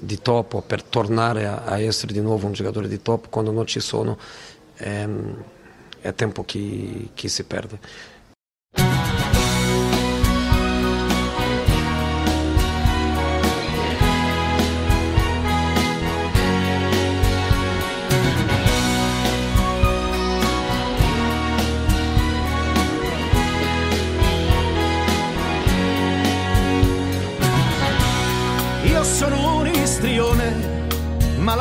[0.00, 3.66] di top per tornare a, a essere di nuovo un giocatore di top quando non
[3.66, 4.18] ci sono
[4.78, 5.42] ehm,
[6.00, 7.78] è tempo che, che si perde.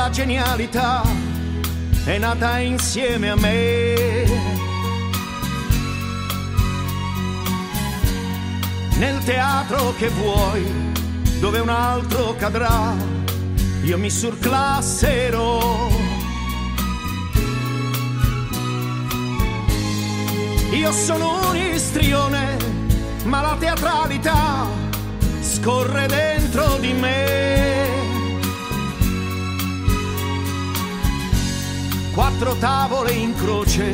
[0.09, 1.03] La genialità
[2.03, 4.25] è nata insieme a me.
[8.97, 10.65] Nel teatro che vuoi,
[11.39, 12.95] dove un altro cadrà,
[13.83, 15.89] io mi surclasserò.
[20.71, 22.57] Io sono un istrione,
[23.25, 24.65] ma la teatralità
[25.41, 27.38] scorre dentro di me.
[32.39, 33.93] Quattro tavole in croce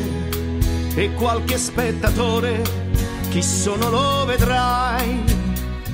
[0.94, 2.62] e qualche spettatore,
[3.28, 5.20] chi sono lo vedrai,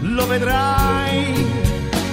[0.00, 1.46] lo vedrai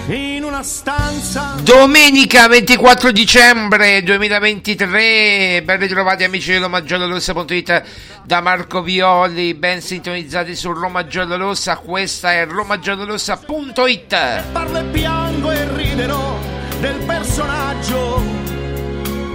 [0.07, 1.55] in una stanza.
[1.61, 7.83] Domenica 24 dicembre 2023, ben ritrovati amici di romagiallorossa.it
[8.23, 14.43] da Marco Violi, ben sintonizzati su Roma Giallorossa, questa è romagiallorossa.it.
[14.53, 16.39] Parlo e piango e riderò
[16.79, 18.38] del personaggio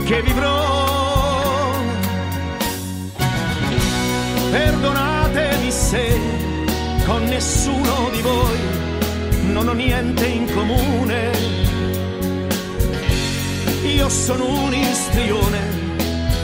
[0.04, 1.72] che vivrò.
[4.50, 6.20] Perdonatemi se
[7.06, 8.58] con nessuno di voi
[9.52, 11.30] non ho niente in comune.
[13.84, 15.60] Io sono un istrione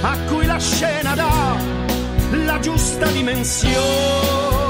[0.03, 1.57] a cui la scena dà
[2.31, 4.70] la giusta dimensione.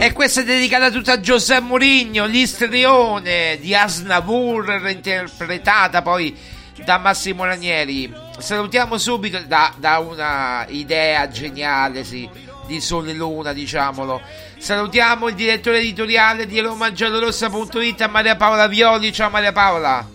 [0.00, 6.38] E questa è dedicata tutta a Giuseppe Mourinho, l'istrione di Asnavour, interpretata poi
[6.84, 8.14] da Massimo Ranieri.
[8.38, 12.30] Salutiamo subito da, da una idea geniale, sì,
[12.66, 14.22] di Sole Luna, diciamolo.
[14.56, 19.12] Salutiamo il direttore editoriale di romagiallorossa.it Maria Paola Violi.
[19.12, 20.08] Ciao Maria Paola.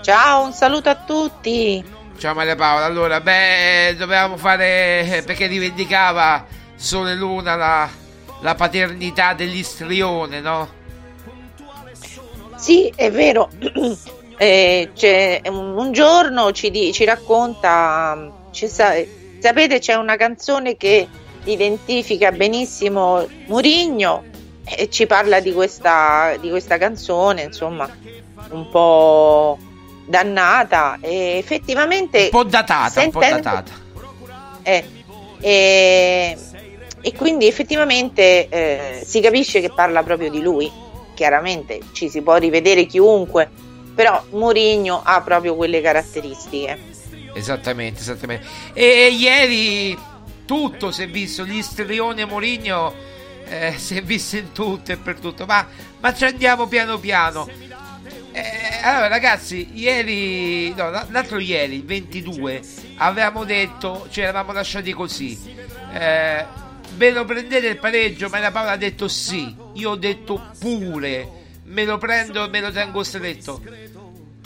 [0.00, 1.84] Ciao, un saluto a tutti.
[2.16, 2.86] Ciao Maria Paola.
[2.86, 7.90] Allora, beh, dovevamo fare perché rivendicava Sole Luna la,
[8.42, 10.68] la paternità dell'istrione, no?
[12.56, 13.48] Sì, è vero.
[14.36, 14.90] eh,
[15.46, 18.94] un, un, giorno ci, di, ci racconta, ci sa,
[19.38, 21.08] sapete c'è una canzone che
[21.44, 24.24] identifica benissimo Murigno
[24.64, 27.88] e ci parla di questa, di questa canzone, insomma,
[28.50, 29.58] un po'
[30.06, 32.24] dannata e effettivamente...
[32.24, 33.72] Un po' datata, sentendo, un po' datata.
[34.62, 34.84] Eh,
[37.02, 40.70] e, quindi effettivamente eh, si capisce che parla proprio di lui.
[41.14, 43.50] Chiaramente ci si può rivedere chiunque,
[43.94, 46.78] però Mourinho ha proprio quelle caratteristiche.
[47.34, 48.46] Esattamente, esattamente.
[48.72, 49.98] E, e ieri
[50.44, 52.94] tutto si è visto, gli Strione Mourinho
[53.46, 55.66] eh, si è visto in tutto e per tutto, ma,
[56.00, 57.48] ma ci andiamo piano piano.
[58.32, 62.62] Eh, allora ragazzi, ieri, no, l'altro ieri, il 22,
[62.96, 65.38] avevamo detto, ci eravamo lasciati così.
[65.92, 66.61] Eh,
[66.96, 68.28] ve lo prendete il pareggio?
[68.28, 71.28] Ma la Paola ha detto sì, io ho detto pure,
[71.64, 73.62] me lo prendo e me lo tengo stretto.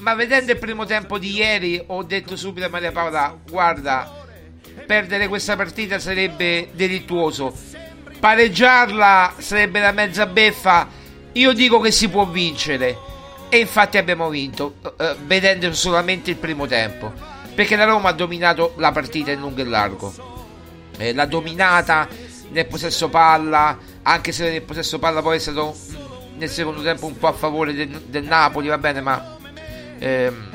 [0.00, 4.24] Ma vedendo il primo tempo di ieri ho detto subito a Maria Paola, guarda,
[4.86, 7.52] perdere questa partita sarebbe delittuoso.
[8.18, 10.88] Pareggiarla sarebbe la mezza beffa.
[11.32, 13.14] Io dico che si può vincere.
[13.48, 17.12] E infatti abbiamo vinto, eh, vedendo solamente il primo tempo.
[17.54, 20.14] Perché la Roma ha dominato la partita in lungo e largo.
[20.98, 22.08] Eh, l'ha dominata
[22.56, 25.76] nel possesso palla, anche se nel possesso palla poi è stato
[26.38, 29.36] nel secondo tempo un po' a favore del, del Napoli, va bene, ma
[29.98, 30.50] ehm,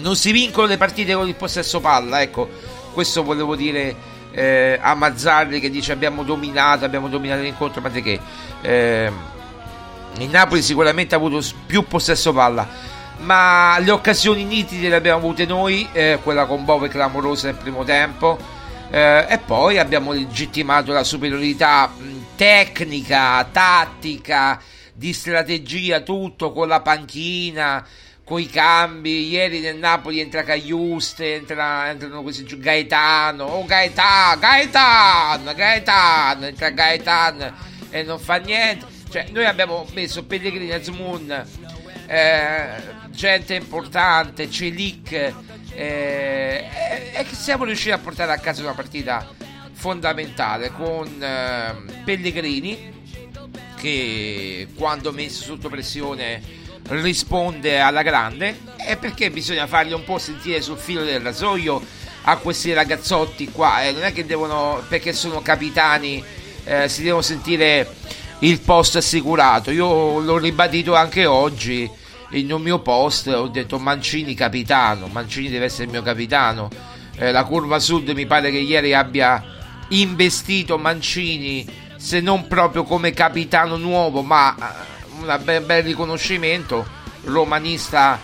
[0.00, 2.48] non si vincono le partite con il possesso palla, ecco,
[2.94, 3.94] questo volevo dire
[4.30, 8.18] eh, a Mazzarri che dice abbiamo dominato, abbiamo dominato l'incontro, ma di che?
[8.62, 9.12] Eh,
[10.16, 12.66] il Napoli sicuramente ha avuto più possesso palla,
[13.18, 17.84] ma le occasioni nitide le abbiamo avute noi, eh, quella con Bove clamorosa nel primo
[17.84, 18.56] tempo,
[18.90, 21.92] eh, e poi abbiamo legittimato la superiorità
[22.36, 24.60] tecnica, tattica,
[24.94, 27.86] di strategia, tutto con la panchina,
[28.24, 29.28] con i cambi.
[29.28, 36.70] Ieri nel Napoli entra Cagliuste, entra, entrano questi giù Gaetano, oh Gaetano, Gaetano, Gaetano, entra
[36.70, 37.52] Gaetano
[37.90, 38.86] e non fa niente.
[39.10, 41.44] Cioè, noi abbiamo messo Pellegrini, Azmoun,
[42.06, 42.68] eh,
[43.10, 45.34] gente importante, Celic
[45.74, 46.67] eh,
[47.48, 49.26] siamo riusciti a portare a casa una partita
[49.72, 52.92] fondamentale con eh, Pellegrini
[53.74, 56.42] che quando messo sotto pressione
[56.88, 58.54] risponde alla grande.
[58.86, 61.82] E perché bisogna farli un po' sentire sul filo del rasoio
[62.24, 63.82] a questi ragazzotti qua?
[63.82, 66.22] Eh, non è che devono perché sono capitani
[66.64, 67.90] eh, si devono sentire
[68.40, 69.70] il post assicurato.
[69.70, 71.90] Io l'ho ribadito anche oggi
[72.28, 76.96] nel mio post ho detto Mancini capitano, Mancini deve essere il mio capitano.
[77.18, 79.42] Eh, la curva sud mi pare che ieri abbia
[79.88, 81.66] investito Mancini,
[81.96, 86.86] se non proprio come capitano nuovo, ma eh, un bel, bel riconoscimento,
[87.24, 88.20] romanista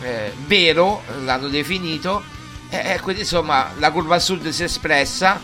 [0.00, 2.22] eh, vero, l'hanno definito.
[2.70, 5.38] E quindi insomma la curva sud si è espressa,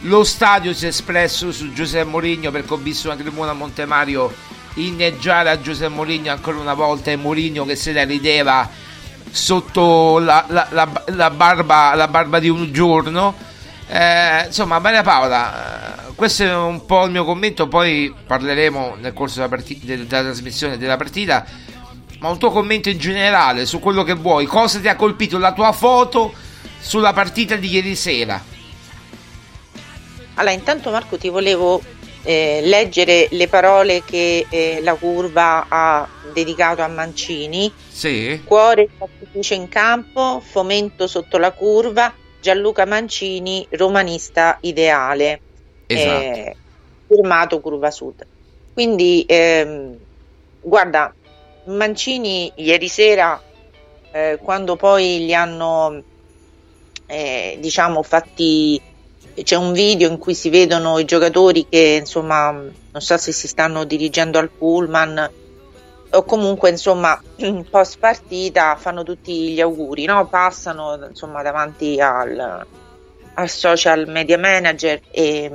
[0.00, 4.34] lo stadio si è espresso su Giuseppe Mourinho perché ho visto una tribuna a Montemario
[4.74, 8.68] inneggiare a Giuseppe Mourinho ancora una volta e Mourinho che se la rideva
[9.32, 13.34] sotto la, la, la, la barba, barba, di un giorno.
[13.88, 19.12] Eh, insomma Maria Paola eh, questo è un po' il mio commento poi parleremo nel
[19.12, 21.44] corso della, partita, della trasmissione della partita
[22.20, 24.46] ma un tuo commento in generale su quello che vuoi.
[24.46, 25.38] Cosa ti ha colpito?
[25.38, 26.32] La tua foto
[26.78, 28.40] sulla partita di ieri sera?
[30.34, 31.82] Allora intanto Marco ti volevo
[32.22, 37.72] eh, leggere le parole che eh, la curva ha dedicato a Mancini.
[37.88, 38.40] Sì.
[38.44, 45.40] Cuore sacrificio in campo, fomento sotto la curva, Gianluca Mancini, romanista ideale.
[45.86, 46.22] Esatto.
[46.22, 46.56] Eh,
[47.06, 48.26] firmato Curva Sud.
[48.72, 49.96] Quindi, ehm,
[50.60, 51.14] guarda,
[51.64, 53.40] Mancini ieri sera,
[54.10, 56.02] eh, quando poi li hanno,
[57.06, 58.80] eh, diciamo, fatti
[59.42, 63.48] c'è un video in cui si vedono i giocatori che insomma non so se si
[63.48, 65.30] stanno dirigendo al pullman
[66.10, 67.20] o comunque insomma
[67.70, 70.26] post partita fanno tutti gli auguri no?
[70.26, 72.66] passano insomma davanti al,
[73.34, 75.50] al social media manager e,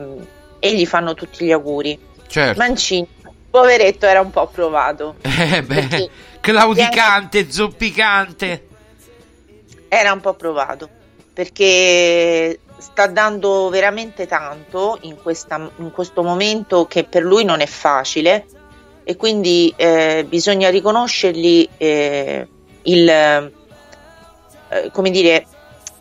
[0.59, 2.59] e, gli fanno tutti gli auguri certo.
[2.59, 3.07] Mancini
[3.49, 8.67] poveretto era un po' provato eh beh, claudicante zoppicante
[9.87, 10.89] era un po' provato
[11.31, 17.65] perché sta dando veramente tanto in, questa, in questo momento che per lui non è
[17.65, 18.45] facile
[19.03, 22.47] e quindi eh, bisogna riconoscergli eh,
[22.83, 23.51] il, eh,
[24.91, 25.45] come dire,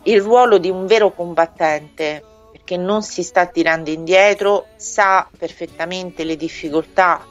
[0.03, 6.35] il ruolo di un vero combattente perché non si sta tirando indietro, sa perfettamente le
[6.35, 7.25] difficoltà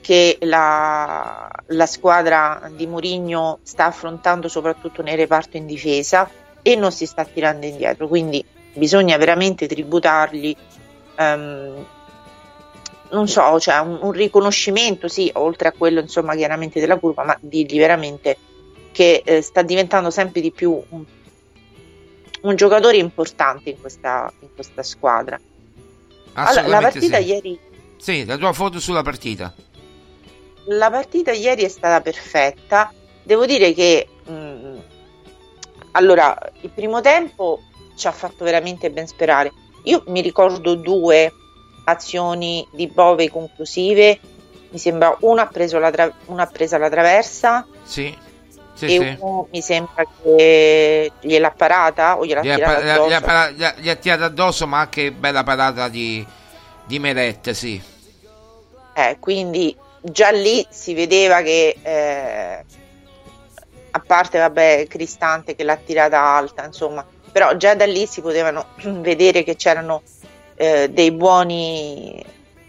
[0.00, 6.28] che la, la squadra di Mourinho sta affrontando soprattutto nel reparto in difesa
[6.60, 8.44] e non si sta tirando indietro, quindi
[8.74, 10.56] bisogna veramente tributargli
[11.18, 11.84] um,
[13.10, 17.36] non so, cioè un, un, riconoscimento, sì, oltre a quello insomma chiaramente della curva, ma
[17.40, 18.36] dirgli veramente
[18.92, 21.04] che eh, sta diventando sempre di più un,
[22.42, 25.38] un giocatore importante in questa, in questa squadra.
[26.34, 27.24] Allora, la partita sì.
[27.24, 27.58] ieri...
[27.96, 29.54] Sì, la tua foto sulla partita.
[30.66, 32.92] La partita ieri è stata perfetta.
[33.22, 34.78] Devo dire che mh, mm,
[35.92, 37.62] allora il primo tempo
[37.96, 39.52] ci ha fatto veramente ben sperare.
[39.84, 41.32] Io mi ricordo due
[41.84, 44.18] azioni di Bove conclusive.
[44.70, 47.66] Mi sembra una ha, preso la tra- una ha presa la traversa.
[47.84, 48.16] Sì.
[48.74, 49.16] Sì, e sì.
[49.20, 53.08] uno mi sembra che gliel'ha parata o gliel'ha Gli ha, tirata addosso.
[53.08, 56.26] gli ha para- gli ha- gli ha tirato addosso, ma anche bella parata di,
[56.84, 57.80] di Merette, sì.
[58.94, 62.64] Eh, quindi già lì si vedeva che eh,
[63.92, 68.66] a parte vabbè Cristante che l'ha tirata alta, insomma, però già da lì si potevano
[69.02, 70.02] vedere che c'erano
[70.54, 72.24] eh, dei buoni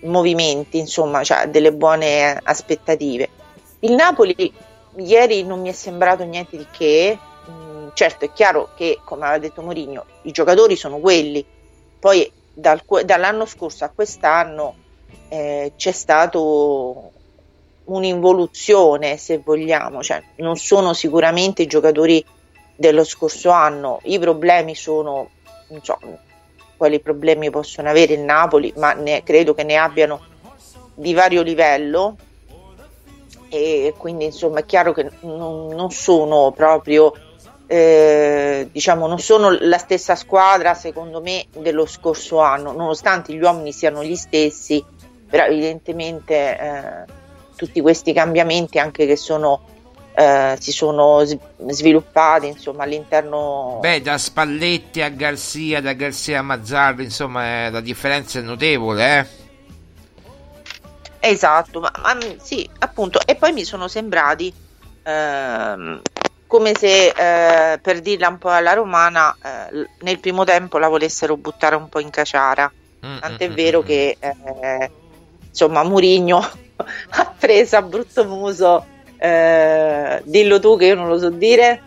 [0.05, 3.29] movimenti, insomma, cioè delle buone aspettative.
[3.81, 4.51] Il Napoli
[4.95, 7.15] ieri non mi è sembrato niente di che.
[7.47, 11.45] Mm, certo, è chiaro che, come aveva detto Mourinho, i giocatori sono quelli.
[11.99, 14.73] Poi dal, dall'anno scorso a quest'anno
[15.29, 17.11] eh, c'è stato
[17.83, 22.25] un'involuzione, se vogliamo, cioè, non sono sicuramente i giocatori
[22.75, 23.99] dello scorso anno.
[24.03, 25.29] I problemi sono,
[25.69, 25.97] non so
[26.77, 30.21] quali problemi possono avere il Napoli, ma ne, credo che ne abbiano
[30.93, 32.15] di vario livello
[33.49, 37.13] e quindi insomma è chiaro che non, non sono proprio
[37.67, 43.71] eh, diciamo non sono la stessa squadra secondo me dello scorso anno nonostante gli uomini
[43.71, 44.83] siano gli stessi
[45.29, 47.11] però evidentemente eh,
[47.55, 49.61] tutti questi cambiamenti anche che sono
[50.15, 51.23] eh, si sono
[51.67, 58.39] sviluppati insomma all'interno beh da Spalletti a Garzia da Garzia a Mazzarri insomma la differenza
[58.39, 59.43] è notevole eh
[61.27, 64.53] Esatto, ma, ma, sì, appunto, e poi mi sono sembrati
[65.01, 65.99] ehm,
[66.45, 71.35] come se eh, per dirla un po' alla romana eh, nel primo tempo la volessero
[71.35, 72.71] buttare un po' in caciara.
[73.03, 74.91] Mm, Tant'è vero che eh,
[75.49, 76.37] insomma Murigno
[77.09, 78.85] ha preso a brutto muso,
[79.25, 81.81] eh, dillo tu che io non lo so dire.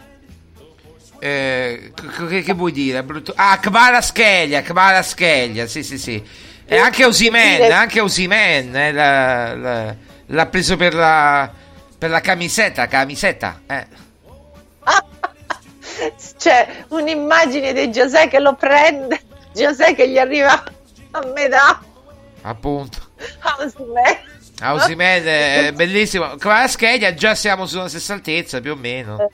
[1.21, 1.93] Eh,
[2.29, 3.03] che, che, vuoi dire?
[3.03, 3.33] Brutto?
[3.37, 6.23] Ah, Kvara Schelia, Kvara Schelia, sì sì sì.
[6.65, 9.95] E anche Osimen, anche Osimen eh, la, la,
[10.27, 11.51] l'ha preso per la,
[11.97, 13.63] per la camisetta, camisetta.
[13.67, 13.87] Eh.
[16.39, 19.21] C'è un'immagine di Giuseppe che lo prende,
[19.55, 20.63] Giuseppe che gli arriva
[21.13, 21.81] a metà.
[22.43, 22.99] Appunto.
[23.59, 24.38] Osimen.
[24.63, 26.37] Osimen è bellissimo.
[26.37, 29.31] Kvaratskhelia già siamo sulla stessa altezza più o meno.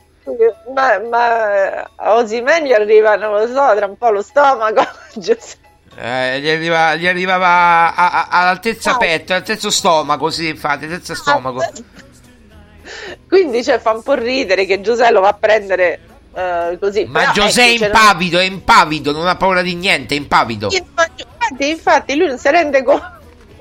[0.74, 4.86] Ma, ma a Osimen gli arriva, non lo so, tra un po' lo stomaco.
[5.96, 8.96] Eh, gli, arriva, gli arrivava a, a, all'altezza oh.
[8.96, 11.62] petto, all'altezza stomaco, sì, infatti, all'altezza stomaco.
[13.28, 16.00] Quindi cioè, fa un po' ridere che Giuseppe lo va a prendere
[16.32, 17.04] uh, così.
[17.04, 20.68] Ma Giuseppe è impavido, è impavido, non ha paura di niente, è impavido.
[20.72, 23.00] Infatti, infatti lui non si rende, co-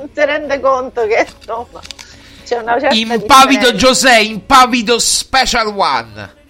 [0.04, 1.82] non si rende conto che insomma
[2.44, 6.42] c'è una certa Impavido Giuseppe, impavido Special One.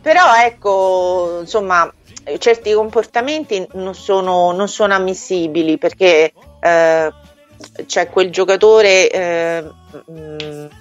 [0.00, 1.92] Però ecco, insomma,
[2.38, 7.12] certi comportamenti non sono, non sono ammissibili perché eh,
[7.86, 9.70] c'è quel giocatore eh,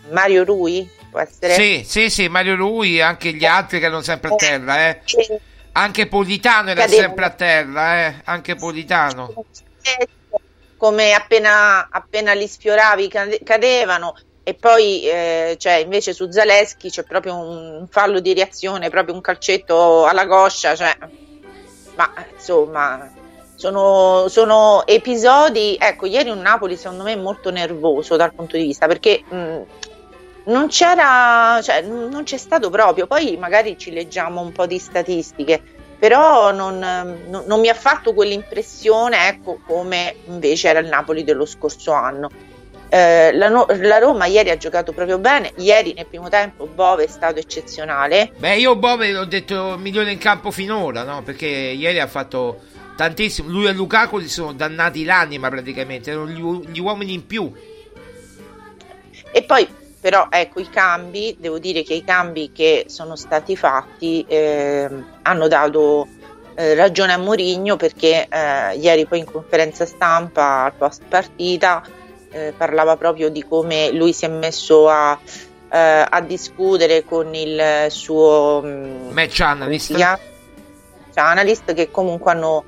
[0.09, 1.53] Mario Rui può essere?
[1.53, 5.01] Sì, sì, sì, Mario Rui anche gli altri che erano sempre a terra eh.
[5.73, 8.15] anche Politano era sempre a terra eh.
[8.23, 9.45] anche Politano
[10.81, 13.07] come appena, appena li sfioravi
[13.43, 14.15] cadevano.
[14.41, 19.21] E poi eh, cioè, invece su Zaleschi c'è proprio un fallo di reazione proprio un
[19.21, 20.97] calcetto alla coscia cioè.
[21.93, 23.11] Ma insomma
[23.53, 28.87] sono, sono, episodi ecco ieri un Napoli secondo me molto nervoso dal punto di vista
[28.87, 29.61] perché mh,
[30.45, 33.05] non c'era cioè, non c'è stato proprio.
[33.05, 35.61] Poi magari ci leggiamo un po' di statistiche
[36.01, 41.45] però non, non, non mi ha fatto quell'impressione ecco come invece era il Napoli dello
[41.45, 42.27] scorso anno
[42.89, 45.53] eh, la, la, Roma ieri ha giocato proprio bene.
[45.55, 48.33] Ieri nel primo tempo Bove è stato eccezionale.
[48.37, 51.23] Beh, io Bove l'ho detto migliore in campo finora, no?
[51.23, 52.59] Perché ieri ha fatto,
[52.97, 53.49] tantissimo.
[53.49, 57.49] Lui e Lukaku si sono dannati l'anima praticamente, erano gli, gli uomini in più.
[59.31, 59.65] E poi
[60.01, 64.89] però ecco i cambi, devo dire che i cambi che sono stati fatti eh,
[65.21, 66.07] hanno dato
[66.55, 71.83] eh, ragione a Mourinho perché eh, ieri poi in conferenza stampa al post partita
[72.31, 75.19] eh, parlava proprio di come lui si è messo a,
[75.71, 79.91] eh, a discutere con il suo mm, match analyst.
[81.13, 82.65] analyst che comunque hanno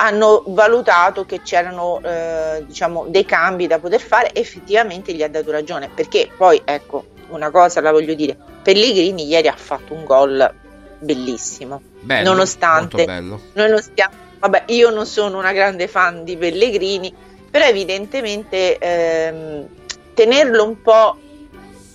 [0.00, 5.50] hanno valutato che c'erano eh, diciamo, dei cambi da poter fare, effettivamente gli ha dato
[5.50, 10.54] ragione, perché poi ecco, una cosa la voglio dire, Pellegrini ieri ha fatto un gol
[10.98, 17.14] bellissimo, bello, nonostante noi non stiamo, vabbè, io non sono una grande fan di Pellegrini,
[17.50, 19.66] però evidentemente ehm,
[20.14, 21.18] tenerlo un po'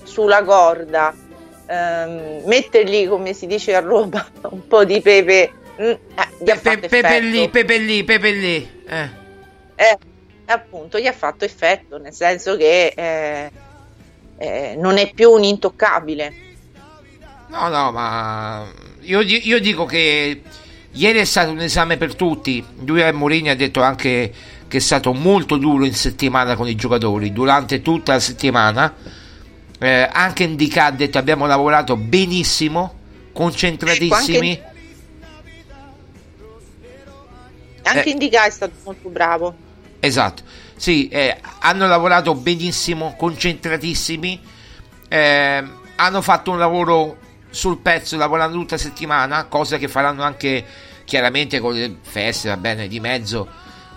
[0.04, 1.12] sulla corda,
[1.66, 7.20] ehm, mettergli, come si dice a Roma, un po' di pepe Mm, eh, Pepe, Pepe
[7.20, 8.70] lì, Pepe lì, Pepe lì.
[8.88, 9.10] Eh.
[9.76, 9.98] eh.
[10.46, 13.52] appunto, gli ha fatto effetto, nel senso che eh,
[14.38, 16.34] eh, non è più un intoccabile.
[17.48, 18.66] No, no, ma
[19.02, 20.42] io, io, dico che
[20.92, 22.66] ieri è stato un esame per tutti.
[22.86, 24.34] Lui e Mourinho ha detto anche
[24.68, 28.94] che è stato molto duro in settimana con i giocatori, durante tutta la settimana.
[29.78, 33.00] Eh, anche Indica ha detto abbiamo lavorato benissimo,
[33.34, 34.52] concentratissimi.
[34.52, 34.74] Ecco,
[37.86, 39.56] anche eh, Indica è stato molto bravo.
[40.00, 40.44] Esatto,
[40.76, 44.40] sì, eh, hanno lavorato benissimo, concentratissimi,
[45.08, 45.64] eh,
[45.96, 47.18] hanno fatto un lavoro
[47.50, 50.64] sul pezzo lavorando tutta la settimana, cosa che faranno anche
[51.06, 53.48] chiaramente con le feste, va bene, di mezzo,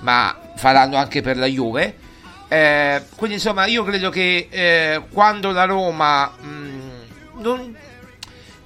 [0.00, 2.06] ma faranno anche per la Juve.
[2.48, 7.76] Eh, quindi insomma io credo che eh, quando la Roma mh, mm, non,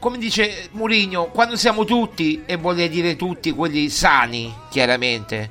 [0.02, 5.50] come dice Mourinho, quando siamo tutti, e vuol dire tutti quelli sani, chiaramente,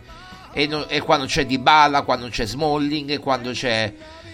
[0.51, 3.93] e, no, e quando c'è Di Balla, quando c'è Smalling, quando c'è...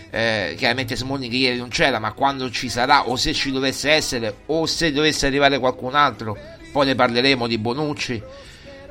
[0.10, 4.38] Eh, chiaramente Smalling ieri non c'era, ma quando ci sarà, o se ci dovesse essere,
[4.48, 6.36] o se dovesse arrivare qualcun altro,
[6.72, 8.20] poi ne parleremo di Bonucci.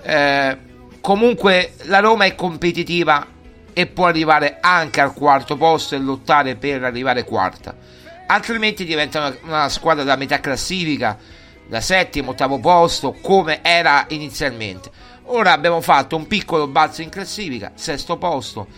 [0.03, 0.59] Eh,
[1.01, 3.27] comunque la Roma è competitiva
[3.73, 7.96] e può arrivare anche al quarto posto e lottare per arrivare quarta
[8.27, 11.19] altrimenti diventa una, una squadra da metà classifica,
[11.67, 14.91] da settimo, ottavo posto, come era inizialmente.
[15.25, 18.69] Ora abbiamo fatto un piccolo balzo in classifica, sesto posto,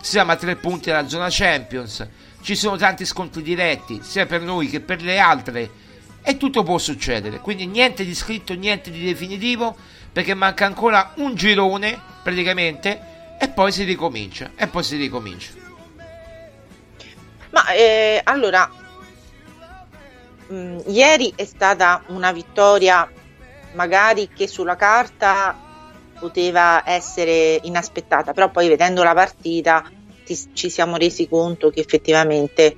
[0.00, 2.06] siamo a tre punti dalla zona Champions,
[2.40, 5.70] ci sono tanti scontri diretti, sia per noi che per le altre,
[6.22, 7.40] e tutto può succedere.
[7.40, 9.76] Quindi niente di scritto, niente di definitivo,
[10.12, 15.50] perché manca ancora un girone praticamente, e poi si ricomincia, e poi si ricomincia.
[17.50, 18.70] Ma eh, allora,
[20.48, 23.10] mh, mm, ieri è stata una vittoria
[23.72, 25.56] magari che sulla carta
[26.18, 29.88] poteva essere inaspettata, però poi vedendo la partita
[30.24, 32.76] ti, ci siamo resi conto che effettivamente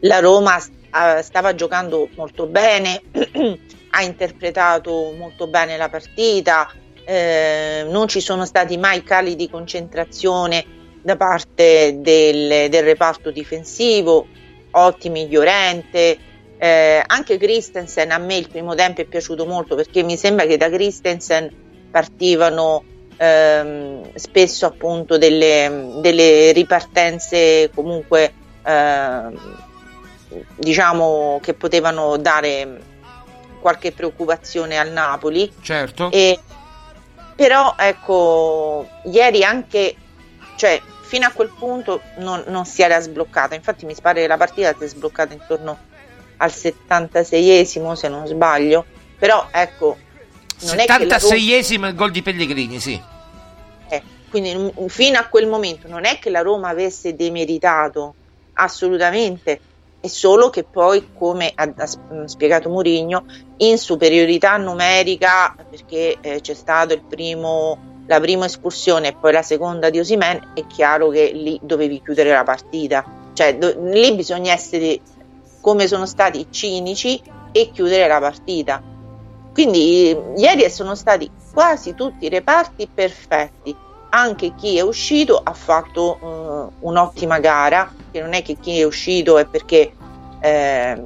[0.00, 3.00] la Roma uh, stava giocando molto bene,
[3.90, 6.72] ha interpretato molto bene la partita,
[7.04, 14.26] eh, non ci sono stati mai cali di concentrazione da parte del, del reparto difensivo,
[14.72, 16.18] ottimi Llorente,
[16.62, 20.58] eh, anche Christensen a me il primo tempo è piaciuto molto perché mi sembra che
[20.58, 21.50] da Christensen
[21.90, 22.84] partivano
[23.16, 29.38] ehm, spesso appunto delle, delle ripartenze comunque ehm,
[30.56, 32.78] diciamo che potevano dare
[33.60, 35.50] qualche preoccupazione al Napoli.
[35.62, 36.10] Certo.
[36.10, 36.38] E,
[37.34, 39.94] però ecco, ieri anche,
[40.56, 44.36] cioè fino a quel punto non, non si era sbloccata, infatti mi pare che la
[44.36, 45.88] partita si è sbloccata intorno
[46.40, 48.84] al 76esimo se non sbaglio,
[49.18, 49.96] però ecco...
[50.62, 51.88] Non 76esimo Roma...
[51.88, 53.00] il gol di Pellegrini, sì.
[53.88, 58.14] Eh, quindi fino a quel momento non è che la Roma avesse demeritato
[58.54, 59.60] assolutamente,
[60.00, 63.24] è solo che poi, come ha, ha spiegato Mourinho,
[63.58, 69.42] in superiorità numerica, perché eh, c'è stato il primo, la prima espulsione e poi la
[69.42, 73.04] seconda di Osimen, è chiaro che lì dovevi chiudere la partita.
[73.32, 75.00] Cioè, do, lì bisogna essere
[75.60, 77.20] come sono stati cinici
[77.52, 78.82] e chiudere la partita.
[79.52, 83.76] Quindi ieri sono stati quasi tutti i reparti perfetti.
[84.12, 88.84] Anche chi è uscito ha fatto uh, un'ottima gara, che non è che chi è
[88.84, 89.92] uscito è perché
[90.40, 91.02] eh,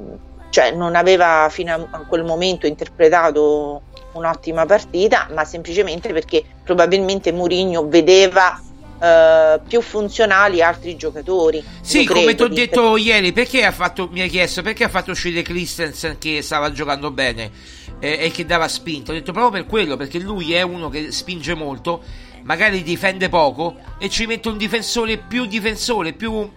[0.49, 3.81] cioè non aveva fino a quel momento interpretato
[4.13, 8.59] un'ottima partita, ma semplicemente perché probabilmente Mourinho vedeva
[8.95, 11.61] Uh, più funzionali altri giocatori.
[11.81, 15.11] Sì, come ti ho detto ieri, perché ha fatto, mi hai chiesto perché ha fatto
[15.11, 17.51] uscire Christensen che stava giocando bene
[17.99, 19.11] eh, e che dava spinta.
[19.11, 22.01] Ho detto proprio per quello, perché lui è uno che spinge molto
[22.45, 26.49] magari difende poco e ci mette un difensore più difensore, più mh,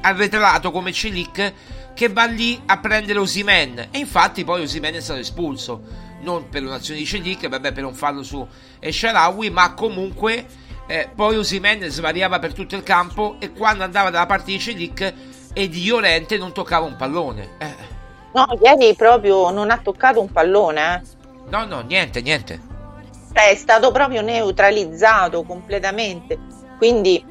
[0.00, 1.52] arretrato come Celic
[1.94, 6.64] che va lì a prendere Osimen e infatti poi Osimen è stato espulso non per
[6.64, 8.46] un'azione di Celic, vabbè per un fallo su
[8.80, 10.46] Esharawi, ma comunque
[10.88, 15.14] eh, poi Osimen svariava per tutto il campo e quando andava dalla parte di Celic
[15.52, 17.50] e di Llorente non toccava un pallone.
[17.58, 17.74] Eh.
[18.32, 20.94] No, ieri proprio non ha toccato un pallone.
[20.94, 21.50] Eh.
[21.50, 22.58] No, no, niente, niente.
[23.34, 26.38] Cioè, è stato proprio neutralizzato completamente.
[26.78, 27.22] Quindi,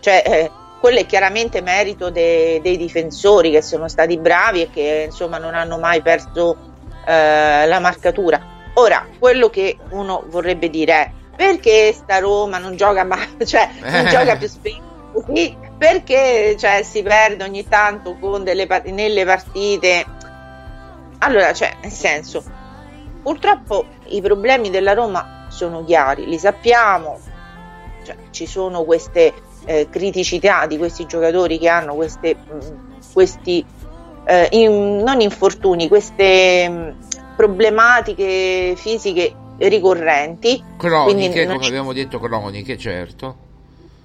[0.00, 5.04] cioè, eh, quello è chiaramente merito de- dei difensori che sono stati bravi e che
[5.06, 6.56] insomma non hanno mai perso
[7.06, 8.40] eh, la marcatura.
[8.74, 14.06] Ora, quello che uno vorrebbe dire è perché sta Roma non gioca mai, cioè non
[14.06, 20.04] gioca più spesso così, perché cioè, si perde ogni tanto con delle, nelle partite.
[21.18, 22.42] Allora, cioè, nel senso,
[23.22, 27.20] purtroppo i problemi della Roma sono chiari, li sappiamo,
[28.04, 29.32] cioè, ci sono queste
[29.66, 32.60] eh, criticità di questi giocatori che hanno queste, mh, mm,
[33.12, 33.64] questi
[34.26, 36.90] eh, in, non infortuni, queste mh, mm,
[37.36, 40.62] problematiche fisiche ricorrenti.
[40.76, 43.36] Croniche, come abbiamo detto, croniche, certo.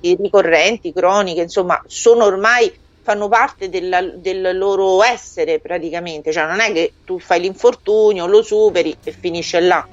[0.01, 6.71] Ricorrenti, croniche, insomma, sono ormai fanno parte della, del loro essere praticamente, cioè non è
[6.71, 9.88] che tu fai l'infortunio, lo superi e finisce là,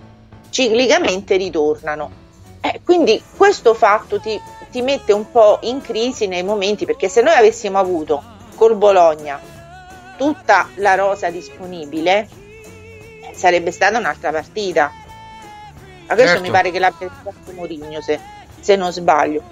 [0.51, 2.25] ciclicamente ritornano.
[2.61, 4.38] Eh, quindi questo fatto ti,
[4.71, 8.23] ti mette un po' in crisi nei momenti perché se noi avessimo avuto
[8.55, 9.40] col Bologna
[10.19, 12.29] tutta la rosa disponibile
[13.23, 14.92] eh, sarebbe stata un'altra partita
[16.07, 16.42] ma questo certo.
[16.42, 18.19] mi pare che l'abbia fatto Mourinho se,
[18.61, 19.42] se non sbaglio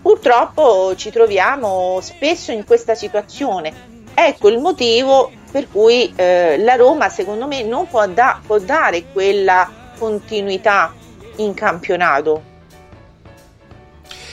[0.00, 3.72] purtroppo ci troviamo spesso in questa situazione
[4.14, 9.04] ecco il motivo per cui eh, la Roma secondo me non può, da, può dare
[9.12, 10.94] quella continuità
[11.36, 12.42] in campionato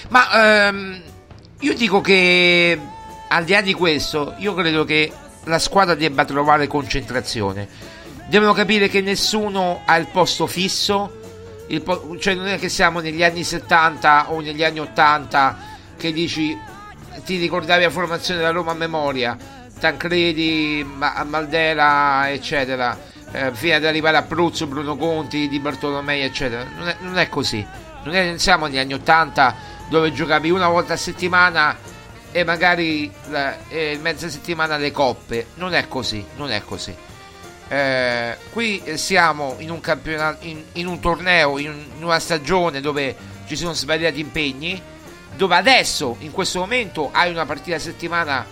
[0.09, 1.01] ma ehm,
[1.59, 2.79] io dico che
[3.27, 5.11] al di là di questo, io credo che
[5.45, 7.67] la squadra debba trovare concentrazione.
[8.27, 11.24] Devono capire che nessuno ha il posto fisso,
[11.81, 15.57] po- cioè non è che siamo negli anni 70 o negli anni 80
[15.97, 16.57] che dici
[17.23, 19.37] ti ricordavi la formazione della Roma a memoria,
[19.79, 22.97] Tancredi, Ma- Maldera, eccetera,
[23.31, 26.65] eh, fino ad arrivare a Pruzzo, Bruno Conti, Di Bartolomei, eccetera.
[26.75, 27.65] Non è, non è così.
[28.03, 29.55] Non, è, non siamo negli anni 80
[29.89, 31.77] dove giocavi una volta a settimana
[32.31, 35.47] e magari la, eh, mezza settimana le coppe.
[35.55, 36.95] Non è così, non è così.
[37.67, 43.15] Eh, qui siamo in un campionato, in, in un torneo, in, in, una stagione dove
[43.47, 44.81] ci sono svariati impegni,
[45.35, 48.45] dove adesso, in questo momento, hai una partita a settimana,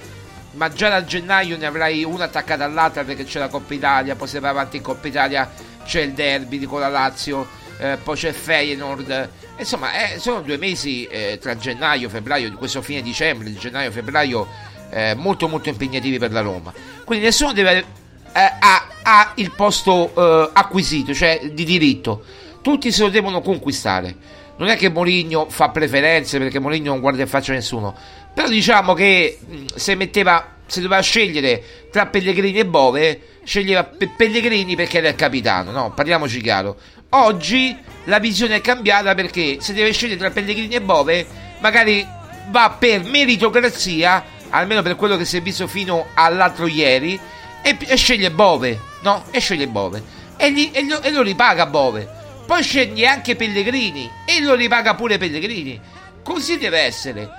[0.52, 4.28] ma già da gennaio ne avrai una attaccata all'altra perché c'è la Coppa Italia, poi
[4.28, 5.52] se vai avanti in Coppa Italia
[5.84, 7.48] c'è il derby con la Lazio,
[7.78, 12.56] eh, poi c'è Feyenoord Insomma, eh, sono due mesi eh, tra gennaio e febbraio, di
[12.56, 14.48] questo fine dicembre, di gennaio e febbraio,
[14.90, 16.74] eh, molto molto impegnativi per la Roma.
[17.04, 17.86] Quindi nessuno deve, eh,
[18.34, 22.24] ha, ha, il posto eh, acquisito, cioè di diritto.
[22.62, 24.16] Tutti se lo devono conquistare.
[24.56, 27.96] Non è che Moligno fa preferenze perché Moligno non guarda in faccia a nessuno.
[28.34, 29.40] Però diciamo che
[29.76, 35.72] se metteva se doveva scegliere tra Pellegrini e Bove, sceglieva Pellegrini perché era il capitano,
[35.72, 35.92] no?
[35.94, 36.78] Parliamoci chiaro.
[37.10, 41.26] Oggi la visione è cambiata perché se deve scegliere tra Pellegrini e Bove,
[41.60, 42.06] magari
[42.50, 47.20] va per meritocrazia, almeno per quello che si è visto fino all'altro ieri,
[47.64, 49.24] e, e sceglie Bove, no?
[49.32, 50.04] E sceglie Bove.
[50.38, 52.22] E, gli, e, lo, e lo ripaga Bove.
[52.46, 55.80] Poi sceglie anche Pellegrini e lo ripaga pure Pellegrini.
[56.22, 57.30] Così deve essere.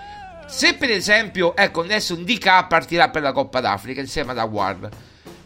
[0.47, 4.89] Se per esempio, ecco, Nelson DK partirà per la Coppa d'Africa insieme ad Aguard,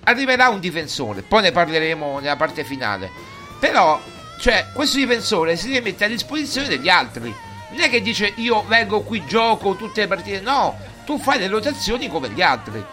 [0.05, 3.11] arriverà un difensore, poi ne parleremo nella parte finale.
[3.59, 4.01] Però
[4.39, 7.35] cioè, questo difensore si deve mettere a disposizione degli altri.
[7.71, 10.41] Non è che dice io vengo qui, gioco tutte le partite.
[10.41, 12.85] No, tu fai le rotazioni come gli altri.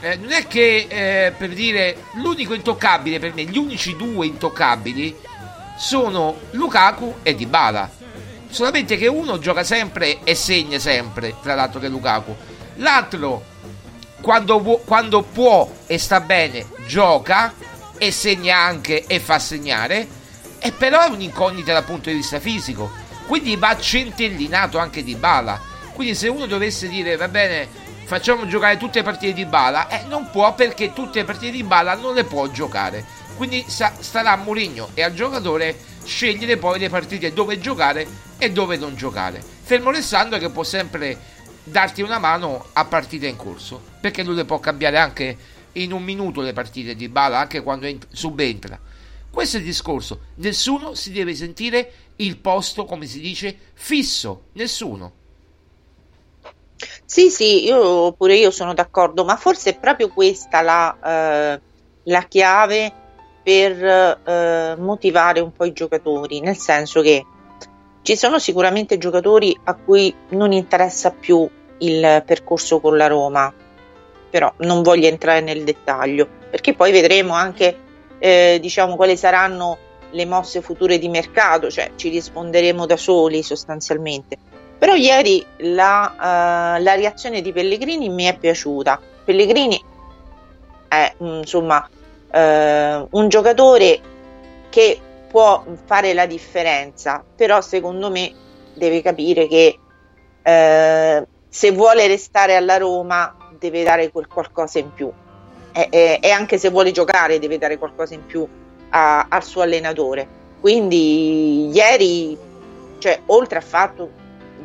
[0.00, 5.16] Eh, non è che eh, per dire l'unico intoccabile per me, gli unici due intoccabili
[5.76, 7.90] sono Lukaku e Dybala.
[8.50, 12.34] Solamente che uno gioca sempre e segna sempre, tra l'altro che Lukaku.
[12.76, 13.44] L'altro,
[14.20, 17.52] quando, quando può e sta bene, gioca
[17.98, 20.06] e segna anche e fa segnare
[20.60, 22.90] e però è un'incognita dal punto di vista fisico.
[23.26, 25.60] Quindi va centellinato anche di bala.
[25.92, 27.68] Quindi se uno dovesse dire va bene,
[28.08, 31.62] facciamo giocare tutte le partite di bala, eh, non può perché tutte le partite di
[31.62, 33.04] bala non le può giocare.
[33.36, 38.50] Quindi sa, starà a Mourinho e al giocatore scegliere poi le partite dove giocare e
[38.50, 39.42] dove non giocare.
[39.42, 41.18] Fermo restando che può sempre
[41.64, 45.36] darti una mano a partite in corso, perché lui le può cambiare anche
[45.72, 48.80] in un minuto le partite di bala, anche quando subentra
[49.30, 50.20] Questo è il discorso.
[50.36, 54.44] Nessuno si deve sentire il posto, come si dice, fisso.
[54.54, 55.12] Nessuno.
[57.04, 61.60] Sì, sì, io pure io sono d'accordo, ma forse è proprio questa la, eh,
[62.04, 62.92] la chiave
[63.42, 67.24] per eh, motivare un po' i giocatori, nel senso che
[68.02, 73.52] ci sono sicuramente giocatori a cui non interessa più il percorso con la Roma,
[74.30, 77.76] però non voglio entrare nel dettaglio, perché poi vedremo anche
[78.18, 79.78] eh, diciamo quali saranno
[80.10, 84.38] le mosse future di mercato, cioè ci risponderemo da soli sostanzialmente.
[84.78, 86.12] Però ieri la,
[86.78, 89.00] uh, la reazione di Pellegrini mi è piaciuta.
[89.24, 89.82] Pellegrini
[90.88, 91.88] è insomma
[92.30, 94.00] uh, un giocatore
[94.68, 98.32] che può fare la differenza, però secondo me
[98.74, 105.10] deve capire che uh, se vuole restare alla Roma deve dare quel qualcosa in più
[105.72, 108.46] e, e, e anche se vuole giocare deve dare qualcosa in più
[108.90, 110.36] a, al suo allenatore.
[110.60, 112.36] Quindi ieri,
[112.98, 114.10] cioè, oltre a fatto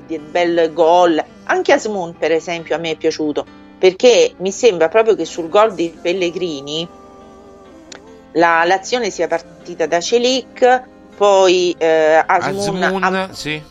[0.05, 1.23] del bel gol.
[1.45, 5.73] Anche Asmun, per esempio, a me è piaciuto perché mi sembra proprio che sul gol
[5.73, 6.87] di Pellegrini
[8.31, 10.83] la, l'azione sia partita da Celic,
[11.17, 13.61] poi eh, Asmun, Azmoun, ha sì.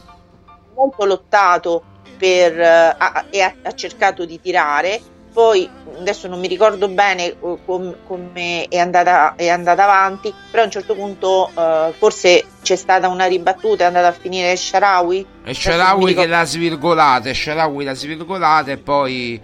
[0.74, 1.82] molto lottato
[2.18, 5.00] per, eh, ha, e ha, ha cercato di tirare
[5.32, 5.68] poi
[5.98, 10.66] adesso non mi ricordo bene eh, com, come è andata, è andata avanti, però a
[10.66, 15.26] un certo punto uh, forse c'è stata una ribattuta, è andata a finire Sharawi.
[15.44, 19.40] E Sharawi che l'ha svirgolata, e Sharawi l'ha svirgolata e poi,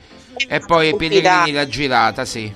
[0.48, 2.52] e poi Pellegrini l'ha girata, sì.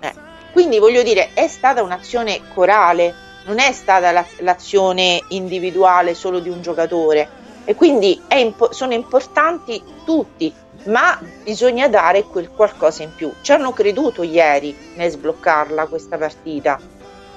[0.00, 0.14] Eh.
[0.52, 3.14] Quindi voglio dire, è stata un'azione corale,
[3.46, 7.40] non è stata la, l'azione individuale solo di un giocatore.
[7.64, 10.52] E quindi impo- sono importanti tutti,
[10.84, 13.32] ma bisogna dare quel qualcosa in più.
[13.40, 16.78] Ci hanno creduto ieri nel sbloccarla questa partita,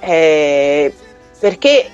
[0.00, 0.94] eh,
[1.38, 1.90] perché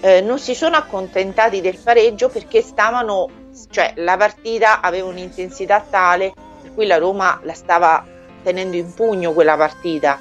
[0.00, 3.28] eh, non si sono accontentati del pareggio perché stavano,
[3.70, 8.04] cioè la partita aveva un'intensità tale per cui la Roma la stava
[8.42, 10.18] tenendo in pugno quella partita,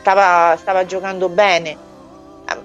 [0.00, 1.84] stava, stava giocando bene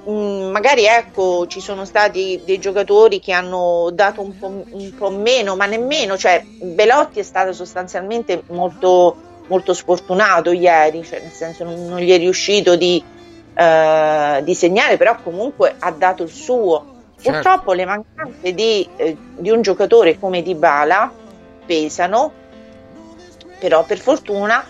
[0.06, 5.56] magari ecco ci sono stati dei giocatori che hanno dato un po', un po meno,
[5.56, 9.16] ma nemmeno, cioè Belotti è stato sostanzialmente molto,
[9.48, 13.04] molto sfortunato ieri, cioè nel senso non, non gli è riuscito di,
[13.54, 16.90] eh, di, segnare, però comunque ha dato il suo.
[17.16, 17.32] Certo.
[17.32, 21.12] Purtroppo le mancanze di, eh, di un giocatore come Dybala
[21.66, 22.32] pesano,
[23.60, 24.66] però per fortuna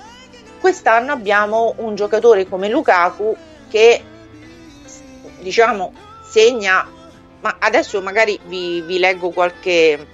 [0.60, 3.36] quest'anno abbiamo un giocatore come Lukaku
[3.70, 4.04] che
[5.42, 5.94] diciamo,
[6.28, 6.88] segna,
[7.42, 10.08] ma adesso magari vi, vi leggo qualche...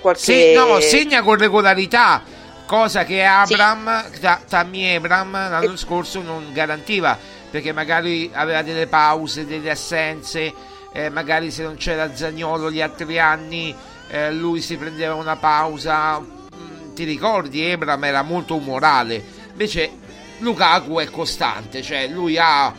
[0.00, 0.20] qualche...
[0.20, 2.22] Se, no, segna con regolarità,
[2.66, 4.28] cosa che Abram, sì.
[4.48, 5.76] Tammy Abram l'anno eh.
[5.76, 7.16] scorso non garantiva,
[7.50, 10.52] perché magari aveva delle pause, delle assenze,
[10.92, 13.74] eh, magari se non c'era Zagnolo gli altri anni,
[14.08, 19.90] eh, lui si prendeva una pausa, mm, ti ricordi, Abram era molto umorale, invece
[20.38, 22.72] Lukaku è costante, cioè lui ha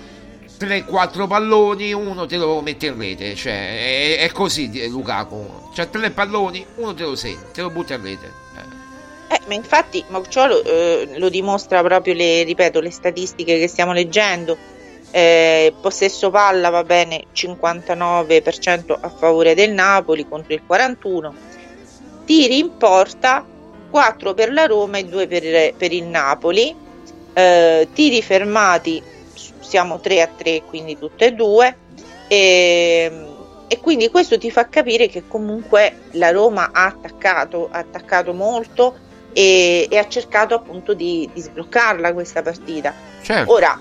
[0.59, 6.09] 3-4 palloni, uno te lo mette in rete, cioè è, è così Lukaku, c'ha tre
[6.09, 8.31] palloni, uno te lo segna, te lo butta in rete.
[8.55, 9.35] Eh.
[9.35, 14.75] eh ma infatti Mocciolo eh, lo dimostra proprio le, ripeto, le statistiche che stiamo leggendo.
[15.09, 21.31] Eh, possesso palla va bene 59% a favore del Napoli contro il 41%,
[22.25, 23.45] tiri in porta
[23.89, 26.75] 4 per la Roma e 2 per, per il Napoli,
[27.33, 29.01] eh, tiri fermati
[29.67, 31.77] siamo 3 a 3, quindi tutte e due.
[32.27, 33.11] E,
[33.67, 38.95] e, quindi questo ti fa capire che comunque la Roma ha attaccato, ha attaccato molto
[39.33, 42.93] e, e ha cercato appunto di, di, sbloccarla questa partita.
[43.21, 43.51] Certo.
[43.51, 43.79] Ora,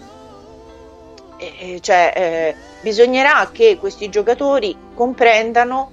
[1.39, 5.93] eh, cioè, eh, bisognerà che questi giocatori comprendano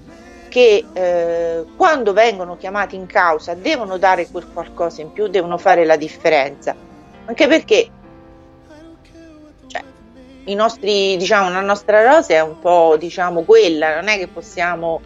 [0.49, 5.85] che eh, quando vengono chiamati in causa devono dare quel qualcosa in più, devono fare
[5.85, 6.75] la differenza.
[7.25, 7.89] Anche perché
[10.47, 15.01] nostri, diciamo, la nostra rosa è un po' diciamo quella, non è che possiamo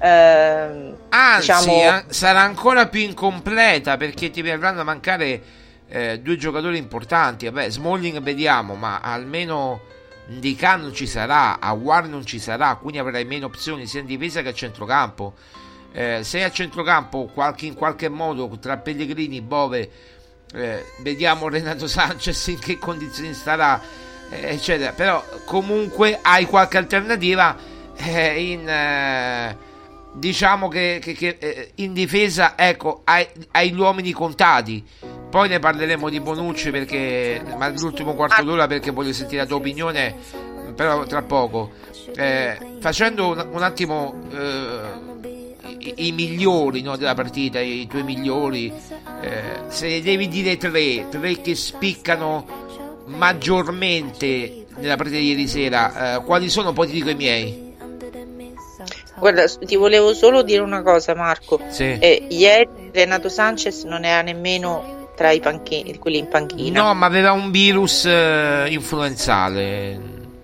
[0.00, 2.02] eh, Anzi, diciamo...
[2.08, 5.42] sarà ancora più incompleta perché ti verranno a mancare
[5.88, 7.46] eh, due giocatori importanti.
[7.46, 9.80] Vabbè, Smalling vediamo, ma almeno
[10.28, 14.42] Ndika non ci sarà, Awar non ci sarà, quindi avrai meno opzioni sia in difesa
[14.42, 15.34] che a centrocampo.
[15.92, 19.90] Eh, se a centrocampo qualche, in qualche modo tra Pellegrini, Bove,
[20.54, 24.92] eh, vediamo Renato Sanchez in che condizioni starà eh, eccetera.
[24.92, 27.56] Però comunque hai qualche alternativa
[27.96, 28.68] eh, in...
[28.68, 29.66] Eh,
[30.10, 34.82] diciamo che, che, che, eh, in difesa ecco hai, hai, gli uomini contati
[35.30, 39.56] Poi ne parleremo di Bonucci perché, ma l'ultimo quarto d'ora perché voglio sentire la tua
[39.56, 40.14] opinione,
[40.74, 41.70] però tra poco.
[42.16, 45.26] Eh, facendo un, un attimo eh,
[45.78, 48.72] i, i, migliori no, della partita, i, tuoi migliori,
[49.20, 52.67] eh, se devi dire tre, tre che spiccano
[53.08, 56.72] maggiormente nella partita di ieri sera, eh, quali sono?
[56.72, 57.66] Poi ti dico i miei.
[59.18, 61.60] Guarda, ti volevo solo dire una cosa, Marco.
[61.68, 61.98] Sì.
[61.98, 66.80] Eh, ieri Renato Sanchez non era nemmeno tra i panchini, quelli in panchina.
[66.80, 70.00] No, ma aveva un virus eh, influenzale.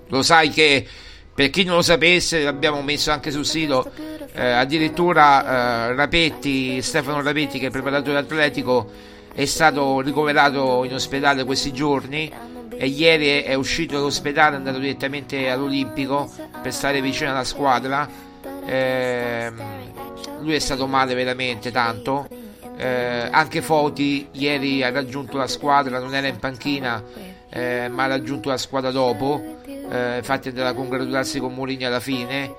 [0.09, 0.85] Lo sai che
[1.33, 3.91] per chi non lo sapesse, l'abbiamo messo anche sul sito.
[4.33, 8.91] Eh, addirittura eh, Rapetti, Stefano Rapetti, che è il preparatore atletico,
[9.35, 12.33] è stato ricoverato in ospedale questi giorni
[12.77, 16.31] e ieri è uscito dall'ospedale, è andato direttamente all'Olimpico
[16.63, 18.09] per stare vicino alla squadra.
[18.67, 19.53] Eh,
[20.41, 22.27] lui è stato male veramente tanto
[22.77, 27.03] eh, anche Foti ieri ha raggiunto la squadra, non era in panchina,
[27.49, 29.59] eh, ma ha raggiunto la squadra dopo.
[29.67, 32.53] Eh, infatti andrà a congratularsi con Mourinho alla fine.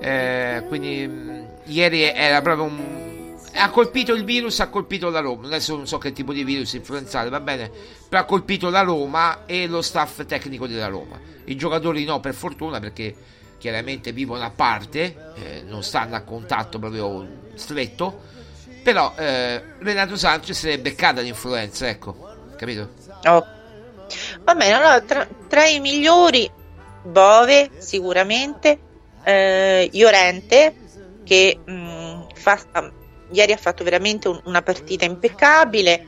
[0.00, 3.11] Eh, quindi mm, ieri era proprio un.
[3.54, 5.46] Ha colpito il virus, ha colpito la Roma.
[5.46, 7.70] Adesso non so che tipo di virus influenzale, va bene,
[8.08, 11.18] però ha colpito la Roma e lo staff tecnico della Roma.
[11.44, 13.14] I giocatori no, per fortuna, perché
[13.58, 18.30] chiaramente vivono a parte, eh, non stanno a contatto proprio stretto
[18.82, 22.90] però eh, Renato Sanchez si è beccata l'influenza, ecco, capito?
[23.24, 23.46] Oh.
[24.42, 26.50] Va bene, allora tra, tra i migliori
[27.02, 28.78] Bove sicuramente,
[29.22, 30.74] eh, Iorente
[31.24, 32.58] che mh, mm, fa,
[33.32, 36.06] ieri ha fatto veramente un, una partita impeccabile,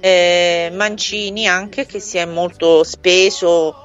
[0.00, 3.76] eh, Mancini anche che si è molto speso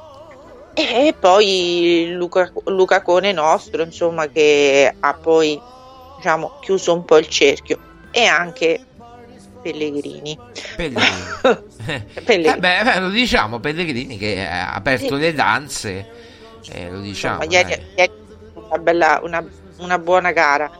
[0.74, 5.60] e poi Luca, Luca Cone nostro insomma che ha poi
[6.18, 7.80] diciamo chiuso un po' il cerchio
[8.12, 8.86] e anche
[9.62, 10.38] Pellegrini.
[10.76, 11.24] Pellegrini.
[12.24, 12.56] Pellegrini.
[12.56, 15.22] Eh beh, lo diciamo, Pellegrini che ha aperto sì.
[15.22, 16.08] le danze,
[16.72, 17.40] eh, lo diciamo.
[17.40, 18.12] No, ieri, ieri
[18.54, 19.46] una, bella, una,
[19.80, 20.72] una buona gara.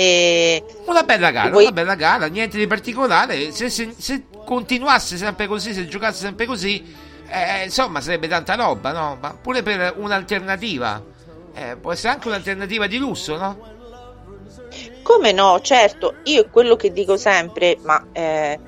[0.00, 0.64] E...
[0.86, 1.64] Una bella gara, voi...
[1.64, 3.52] una bella gara, niente di particolare.
[3.52, 6.82] Se, se, se, continuasse sempre così, se giocasse sempre così,
[7.28, 9.18] eh, insomma, sarebbe tanta roba, no?
[9.20, 11.04] Ma pure per un'alternativa.
[11.52, 13.58] Eh, può essere anche un'alternativa di lusso, no?
[15.02, 18.58] Come no, certo, io quello che dico sempre, ma eh,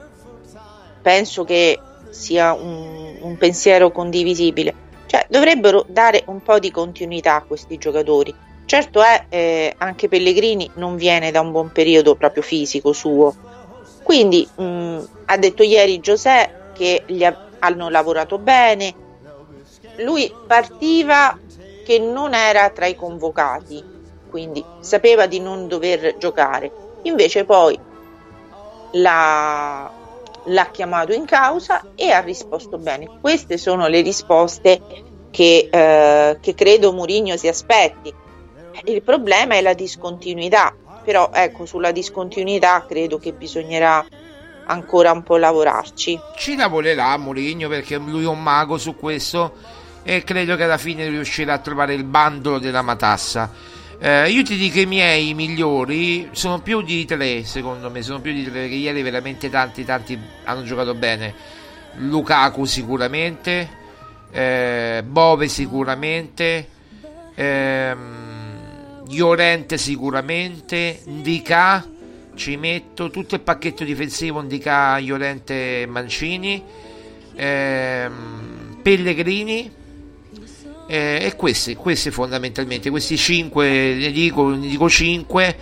[1.00, 4.74] penso che sia un, un, pensiero condivisibile.
[5.06, 8.50] Cioè, dovrebbero dare un po' di continuità a questi giocatori.
[8.64, 13.34] Certo è, eh, anche Pellegrini non viene da un buon periodo proprio fisico suo.
[14.02, 18.94] Quindi mh, mm, ha detto ieri Giuseppe che gli ha, hanno lavorato bene.
[19.96, 21.38] Lui partiva
[21.82, 23.84] che non era tra i convocati,
[24.28, 26.72] quindi sapeva di non dover giocare.
[27.02, 27.78] Invece poi
[28.92, 29.90] l'ha,
[30.44, 33.08] l'ha chiamato in causa e ha risposto bene.
[33.20, 34.80] Queste sono le risposte
[35.30, 38.12] che, eh, che credo Mourinho si aspetti.
[38.84, 44.04] Il problema è la discontinuità, però ecco, sulla discontinuità credo che bisognerà
[44.66, 46.18] ancora un po' lavorarci.
[46.36, 49.52] Ci lavorerà Mourinho perché lui è un mago su questo
[50.02, 53.50] e credo che alla fine riuscirà a trovare il bandolo della matassa
[54.04, 58.32] eh, io ti dico i miei migliori sono più di tre, secondo me, sono più
[58.32, 61.32] di tre perché ieri veramente tanti, tanti hanno giocato bene.
[61.98, 63.68] Lukaku sicuramente,
[64.32, 66.66] eh, Bove sicuramente,
[67.32, 68.21] ehm,
[69.12, 71.86] Llorente sicuramente, Ndika
[72.34, 76.62] ci metto tutto il pacchetto difensivo Ndika, Llorente, Mancini,
[77.34, 79.70] ehm, Pellegrini
[80.86, 85.56] eh, e questi, questi fondamentalmente, questi 5, ne dico, ne dico 5,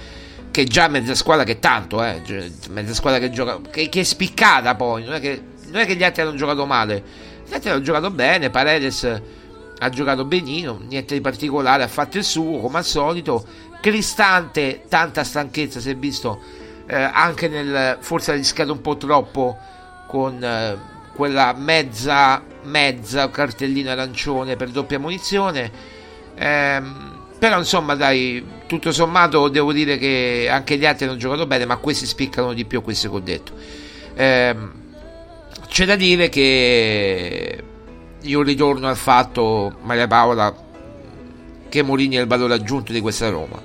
[0.51, 2.23] che già mezza squadra che tanto, eh,
[2.71, 5.97] mezza squadra che gioca, che, che è spiccata poi, non è, che, non è che
[5.97, 7.03] gli altri hanno giocato male,
[7.49, 9.39] gli altri hanno giocato bene, Paredes
[9.83, 13.45] ha giocato benino, niente di particolare, ha fatto il suo come al solito,
[13.81, 16.39] Cristante, tanta stanchezza si è visto,
[16.87, 19.57] eh, anche nel, forse ha rischiato un po' troppo
[20.07, 20.77] con eh,
[21.15, 25.71] quella mezza mezza cartellino arancione per doppia munizione.
[26.35, 31.65] Ehm, però insomma dai, tutto sommato devo dire che anche gli altri hanno giocato bene,
[31.65, 33.53] ma questi spiccano di più a questi che ho detto.
[34.15, 34.73] Ehm,
[35.69, 37.63] c'è da dire che
[38.23, 40.55] io ritorno al fatto, Maria Paola,
[41.69, 43.61] che Morini è il valore aggiunto di questa Roma.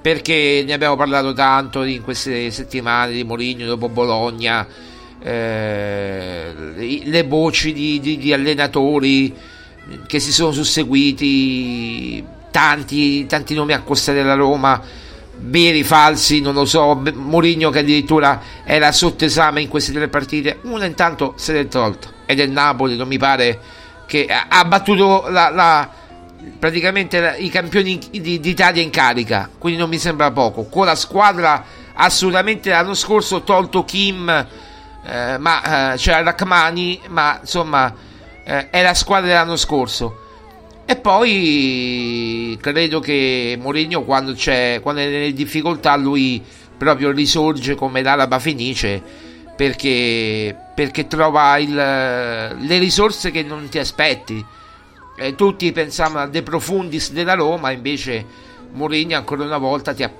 [0.00, 4.66] Perché ne abbiamo parlato tanto in queste settimane di Moligno dopo Bologna
[5.26, 6.52] eh,
[7.02, 9.34] le voci di, di, di, allenatori
[10.06, 14.80] che si sono susseguiti, tanti, tanti nomi a costa della Roma,
[15.38, 17.02] veri, falsi, non lo so.
[17.14, 22.08] Mourinho che addirittura era sotto esame in queste tre partite, una intanto se l'è tolta
[22.26, 23.60] ed è Napoli, non mi pare
[24.06, 25.88] che ha battuto la, la,
[26.58, 30.64] praticamente i campioni d'Italia in carica, quindi non mi sembra poco.
[30.64, 31.64] Con la squadra
[31.94, 34.28] assolutamente l'anno scorso tolto Kim,
[35.06, 37.94] eh, ma eh, c'era Rachmani, ma insomma
[38.44, 40.22] eh, è la squadra dell'anno scorso.
[40.86, 46.42] E poi credo che Mourinho quando, quando è nelle difficoltà lui
[46.76, 49.02] proprio risorge come l'Araba Fenice
[49.56, 54.44] perché, perché trova il, le risorse che non ti aspetti.
[55.16, 58.24] Eh, tutti pensavano a De Profundis della Roma, invece
[58.72, 60.12] Mourinho ancora una volta ti ha...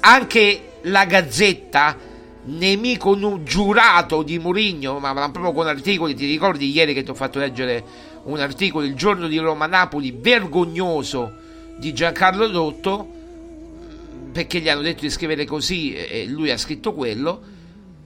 [0.00, 1.96] Anche la Gazzetta,
[2.44, 7.38] nemico giurato di Mourinho, ma proprio con articoli, ti ricordi ieri che ti ho fatto
[7.38, 11.40] leggere un articolo il giorno di Roma-Napoli vergognoso
[11.78, 13.08] di Giancarlo Dotto,
[14.32, 17.52] perché gli hanno detto di scrivere così e lui ha scritto quello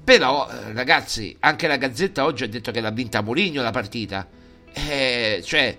[0.06, 4.24] però, eh, ragazzi, anche la Gazzetta oggi ha detto che l'ha vinta Mourinho la partita.
[4.72, 5.76] Eh, cioè,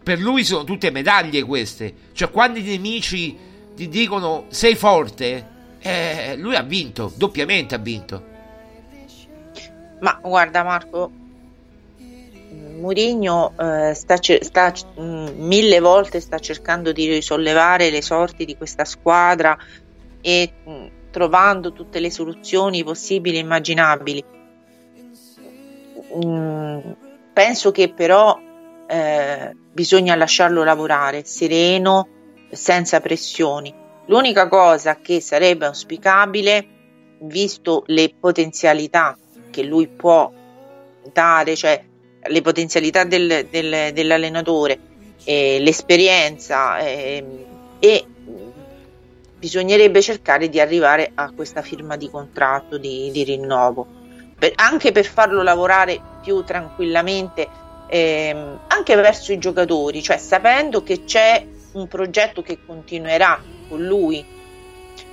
[0.00, 1.92] per lui sono tutte medaglie queste.
[2.12, 3.36] Cioè, quando i nemici
[3.74, 5.48] ti dicono sei forte,
[5.80, 8.24] eh, lui ha vinto, doppiamente ha vinto.
[9.98, 11.10] Ma guarda Marco,
[12.84, 18.56] Mourinho eh, sta, sta mh, mm, mille volte sta cercando di risollevare le sorti di
[18.56, 19.56] questa squadra
[20.20, 24.24] e mh, mm, trovando tutte le soluzioni possibili e immaginabili.
[26.24, 26.78] Mm,
[27.32, 28.38] penso che però
[28.86, 32.08] eh, bisogna lasciarlo lavorare sereno,
[32.50, 33.74] senza pressioni.
[34.06, 36.66] L'unica cosa che sarebbe auspicabile,
[37.20, 39.16] visto le potenzialità
[39.50, 40.30] che lui può
[41.10, 41.82] dare, cioè
[42.26, 44.78] le potenzialità del, del, dell'allenatore,
[45.24, 47.24] eh, l'esperienza eh,
[47.78, 48.04] e
[49.38, 53.86] bisognerebbe cercare di arrivare a questa firma di contratto di, di rinnovo,
[54.38, 57.46] per, anche per farlo lavorare più tranquillamente
[57.88, 64.24] ehm, anche verso i giocatori, cioè sapendo che c'è un progetto che continuerà con lui.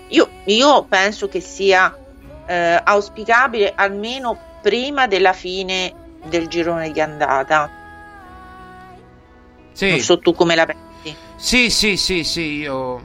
[0.08, 1.96] Io, io penso che sia
[2.46, 5.94] eh, auspicabile almeno prima della fine
[6.28, 7.70] del girone di andata.
[9.72, 9.90] Sì.
[9.90, 11.16] Non so tu come la pensi.
[11.36, 13.02] Sì, sì, sì, sì, io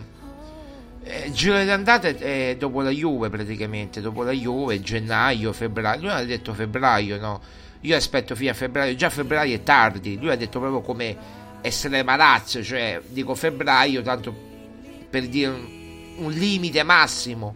[1.08, 6.10] eh, giro di andata è dopo la Juve praticamente, dopo la Juve, gennaio, febbraio, lui
[6.10, 7.40] ha detto febbraio, no?
[7.82, 11.16] Io aspetto fino a febbraio, già febbraio è tardi, lui ha detto proprio come
[11.60, 14.34] essere malazzo, cioè dico febbraio tanto
[15.08, 15.68] per dire un,
[16.16, 17.54] un limite massimo,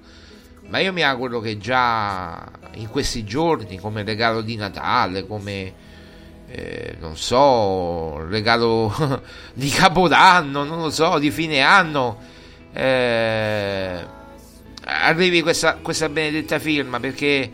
[0.68, 5.72] ma io mi auguro che già in questi giorni come regalo di Natale, come
[6.48, 9.22] eh, non so, regalo
[9.54, 12.38] di Capodanno, non lo so, di fine anno
[12.72, 14.06] eh,
[14.84, 17.50] arrivi questa, questa, benedetta firma perché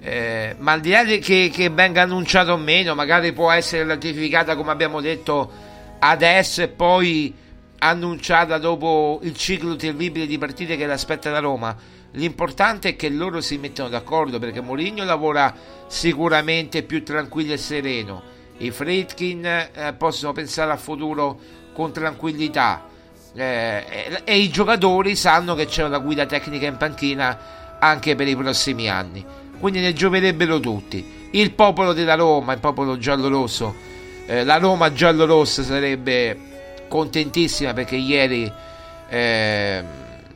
[0.00, 4.56] eh, ma al di là che, che venga annunciato o meno magari può essere ratificata
[4.56, 5.50] come abbiamo detto
[5.98, 7.34] adesso e poi
[7.78, 11.76] annunciata dopo il ciclo terribile di partite che l'aspetta la Roma
[12.12, 15.54] l'importante è che loro si mettano d'accordo perché Mourinho lavora
[15.86, 18.22] sicuramente più tranquillo e sereno
[18.58, 21.38] i Fritkin eh, possono pensare al futuro
[21.72, 22.88] con tranquillità
[23.34, 28.36] eh, e, i giocatori sanno che c'è una guida tecnica in panchina anche per i
[28.36, 29.24] prossimi anni.
[29.58, 31.28] Quindi ne gioverebbero tutti.
[31.32, 33.74] Il popolo della Roma, il popolo giallo-rosso,
[34.26, 36.48] eh, la Roma giallo-rossa sarebbe
[36.88, 38.52] contentissima perché ieri
[39.08, 39.84] eh,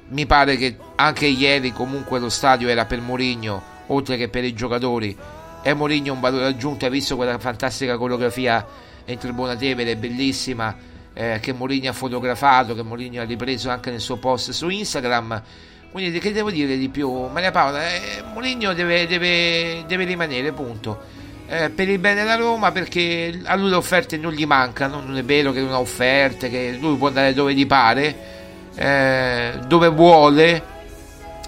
[0.09, 4.55] mi pare che anche ieri comunque lo stadio era per Mourinho oltre che per i
[4.55, 5.16] giocatori
[5.62, 8.66] e Mourinho un valore aggiunto ha visto quella fantastica coreografia
[9.07, 14.00] in tribuna Tevere bellissima eh, che Mourinho ha fotografato, che Mourinho ha ripreso anche nel
[14.00, 15.42] suo post su Instagram.
[15.90, 17.28] Quindi che devo dire di più?
[17.28, 21.22] Maria Paola, eh, Mourinho deve, deve, deve, rimanere, punto.
[21.46, 25.16] Eh, per il bene della Roma perché a lui le offerte non gli mancano, non
[25.16, 28.43] è vero che non ha offerte, che lui può andare dove gli pare,
[28.75, 30.62] eh, dove vuole,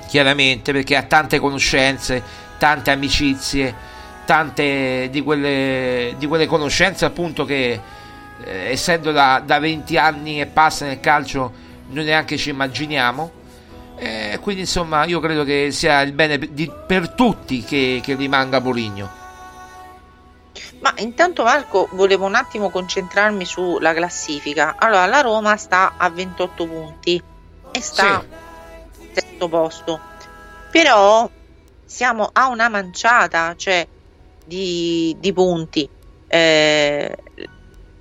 [0.07, 2.23] chiaramente perché ha tante conoscenze,
[2.59, 3.75] tante amicizie,
[4.25, 7.81] tante di quelle, di quelle conoscenze appunto che
[8.45, 11.53] eh, essendo da, da 20 anni e passa nel calcio
[11.89, 13.33] noi neanche ci immaginiamo.
[13.99, 18.61] Eh, quindi insomma io credo che sia il bene di, per tutti che, che rimanga
[18.61, 19.25] Poligno
[20.81, 26.67] ma intanto Marco volevo un attimo concentrarmi sulla classifica allora la Roma sta a 28
[26.67, 27.23] punti
[27.71, 29.03] e sta sì.
[29.03, 30.01] al terzo posto
[30.71, 31.29] però
[31.85, 33.87] siamo a una manciata cioè
[34.45, 35.89] di, di punti
[36.29, 37.17] eh,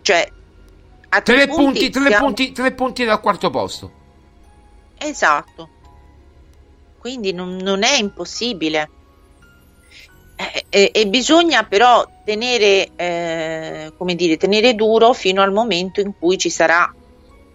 [0.01, 0.31] cioè,
[1.09, 2.25] a tre, tre punti, punti, tre, siamo...
[2.25, 3.91] punti, tre punti dal quarto posto.
[4.97, 5.69] Esatto.
[6.99, 8.89] quindi non, non è impossibile.
[10.35, 16.17] Eh, e, e, bisogna però tenere, eh, come dire, tenere duro fino al momento in
[16.17, 16.93] cui ci sarà,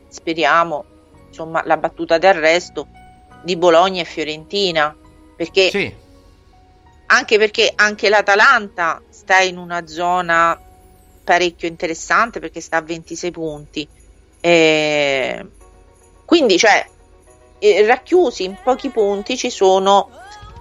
[0.08, 0.84] speriamo,
[1.28, 2.86] insomma, la battuta d'arresto
[3.42, 4.96] di Bologna e Fiorentina,
[5.36, 5.92] perché sì.
[7.06, 10.58] anche perché anche l'Atalanta sta in una zona
[11.24, 13.88] parecchio interessante perché sta a 26 punti.
[14.40, 15.46] Eh,
[16.24, 16.86] quindi, cioè,
[17.58, 20.10] eh, racchiusi in pochi punti ci sono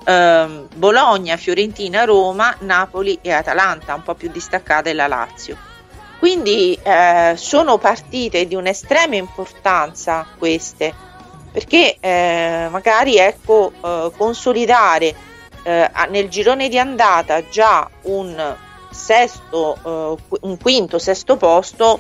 [0.10, 5.56] eh, Bologna, Fiorentina, Roma, Napoli e Atalanta, un po' più distaccate la Lazio.
[6.18, 10.94] Quindi eh, sono partite di un'estrema importanza queste,
[11.52, 15.16] perché eh, magari ecco, eh, consolidare
[15.64, 18.56] eh, nel girone di andata già un
[18.90, 22.00] sesto, eh, un quinto, sesto posto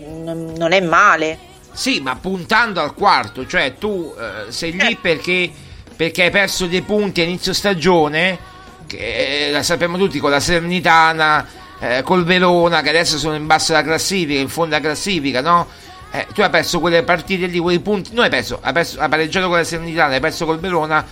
[0.00, 1.38] n- non è male.
[1.72, 4.14] Sì, ma puntando al quarto, cioè tu
[4.48, 5.52] sei lì perché,
[5.96, 8.38] perché, hai perso dei punti a inizio stagione,
[8.86, 11.46] che la sappiamo tutti con la Serenitana,
[11.80, 15.66] eh, col Verona, che adesso sono in basso alla classifica, in fondo alla classifica, no?
[16.12, 18.10] Eh, tu hai perso quelle partite lì, quei punti.
[18.12, 21.04] Non hai perso, hai, perso, hai pareggiato con la Serenitana, hai perso col Verona,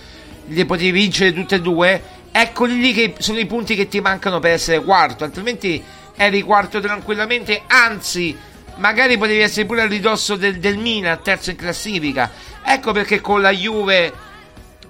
[0.47, 2.01] li potevi vincere tutte e due
[2.37, 5.81] eccoli lì che sono i punti che ti mancano per essere quarto, altrimenti
[6.17, 8.37] eri quarto tranquillamente, anzi
[8.75, 12.29] magari potevi essere pure a ridosso del, del Mina, terzo in classifica.
[12.61, 14.11] Ecco perché con la Juve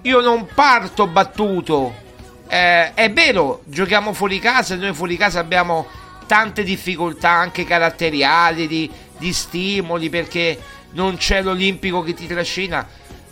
[0.02, 2.04] io non parto battuto.
[2.48, 5.86] Eh, è vero, giochiamo fuori casa, noi fuori casa abbiamo
[6.26, 10.58] tante difficoltà anche caratteriali, di, di stimoli, perché
[10.92, 12.86] non c'è l'Olimpico che ti trascina,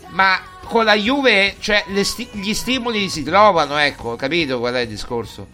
[0.09, 4.87] ma con la Juve cioè, sti- gli stimoli si trovano, ecco, capito qual è il
[4.87, 5.47] discorso?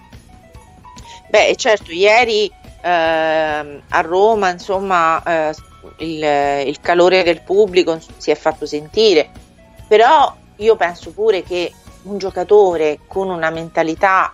[1.29, 2.51] Beh, certo, ieri
[2.81, 5.55] eh, a Roma, insomma, eh,
[5.97, 9.29] il, il, calore del pubblico si è fatto sentire,
[9.87, 11.71] però io penso pure che
[12.03, 14.33] un giocatore con una mentalità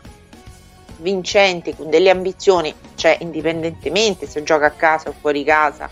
[0.97, 5.89] vincente, con delle ambizioni, cioè indipendentemente se gioca a casa o fuori casa,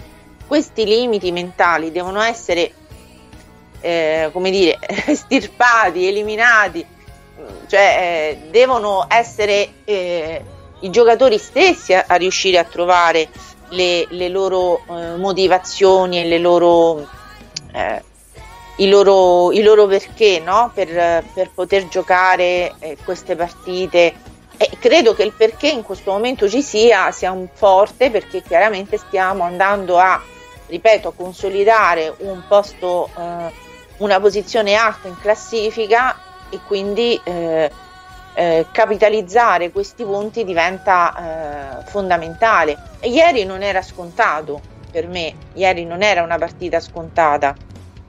[0.48, 2.72] questi limiti mentali devono essere
[3.82, 4.80] eh, come dire,
[5.14, 6.86] stirpati, eliminati,
[7.68, 10.44] cioè eh, devono essere eh,
[10.80, 13.30] i giocatori stessi a, a, riuscire a trovare
[13.70, 17.08] le, le loro eh, motivazioni e le loro,
[17.74, 18.04] eh,
[18.78, 20.72] i, loro, i loro perché no?
[20.74, 24.14] per, per poter giocare eh, queste partite.
[24.58, 28.98] E credo che il perché in questo momento ci sia sia un forte perché chiaramente
[28.98, 30.22] stiamo andando a,
[30.68, 33.52] ripeto, consolidare un posto eh,
[33.98, 36.18] una posizione alta in classifica
[36.50, 37.70] e quindi eh,
[38.34, 42.78] eh, capitalizzare questi punti diventa eh, fondamentale.
[43.00, 44.62] E ieri non era scontato
[44.92, 47.56] per me, ieri non era una partita scontata,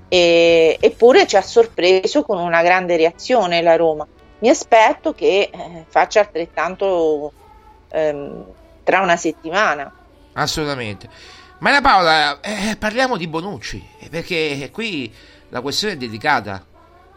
[0.08, 4.06] e, eppure ci ha sorpreso con una grande reazione la Roma.
[4.38, 7.32] Mi aspetto che eh, faccia altrettanto
[7.90, 8.44] ehm,
[8.84, 9.92] tra una settimana.
[10.34, 11.08] Assolutamente.
[11.58, 15.12] Maria Paola, eh, parliamo di Bonucci, perché qui
[15.48, 16.64] la questione è delicata.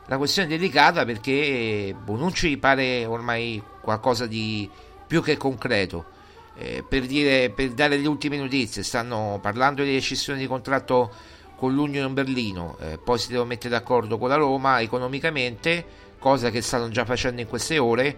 [0.05, 4.69] La questione è delicata perché Bonucci pare ormai qualcosa di
[5.05, 6.17] più che concreto.
[6.57, 11.11] Eh, per, dire, per dare le ultime notizie, stanno parlando di rescissione di contratto
[11.60, 15.86] con l'Union Berlino, eh, poi si devono mettere d'accordo con la Roma economicamente,
[16.18, 18.18] cosa che stanno già facendo in queste ore,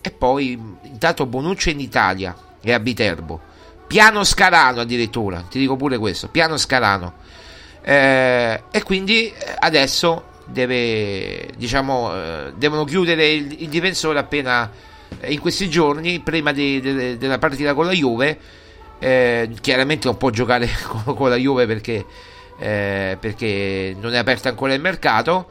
[0.00, 3.40] e poi intanto Bonucci è in Italia, è a Viterbo,
[3.86, 7.26] piano scalano addirittura, ti dico pure questo, piano scalano
[7.88, 14.70] eh, e quindi eh, adesso deve, diciamo, eh, devono chiudere il, il, difensore appena
[15.20, 18.38] eh, in questi giorni, prima di, de, della partita con la Juve.
[18.98, 22.04] Eh, chiaramente non può giocare con, con la Juve perché,
[22.58, 25.48] eh, perché non è aperto ancora il mercato.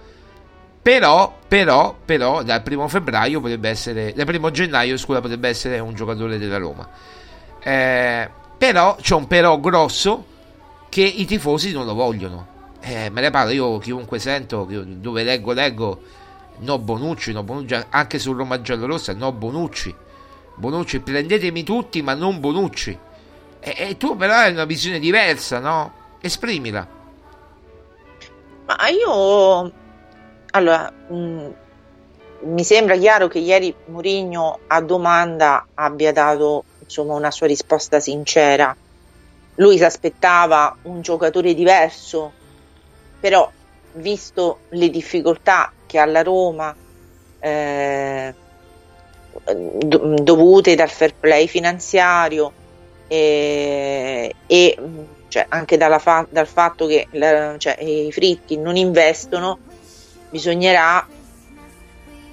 [0.81, 5.93] Però, però, però, dal primo febbraio potrebbe essere, dal primo gennaio, scusa, potrebbe essere un
[5.93, 6.87] giocatore della Roma.
[7.61, 10.25] Eh, però c'è un però grosso
[10.89, 12.55] che i tifosi non lo vogliono.
[12.79, 16.01] Eh, me ne parlo io, chiunque sento, dove leggo, leggo,
[16.59, 19.93] no Bonucci, no Bonucci, anche sul Roma Giallorossa, no Bonucci.
[20.55, 22.97] Bonucci, prendetemi tutti, ma non Bonucci.
[23.59, 25.93] E, e tu però hai una visione diversa, no?
[26.21, 26.96] Esprimila.
[28.67, 29.71] Ma io...
[30.51, 31.51] Allora, mh, mm,
[32.41, 38.75] mi sembra chiaro che ieri Mourinho a domanda abbia dato insomma, una sua risposta sincera.
[39.55, 42.31] Lui si aspettava un giocatore diverso,
[43.19, 43.49] però
[43.93, 46.75] visto le difficoltà che ha la Roma
[47.39, 48.33] eh,
[50.21, 52.51] dovute dal fair play finanziario
[53.07, 54.77] eh, e
[55.37, 59.59] cioè, anche fa- dal fatto che la, cioè, i fritti non investono,
[60.31, 61.07] bisognerà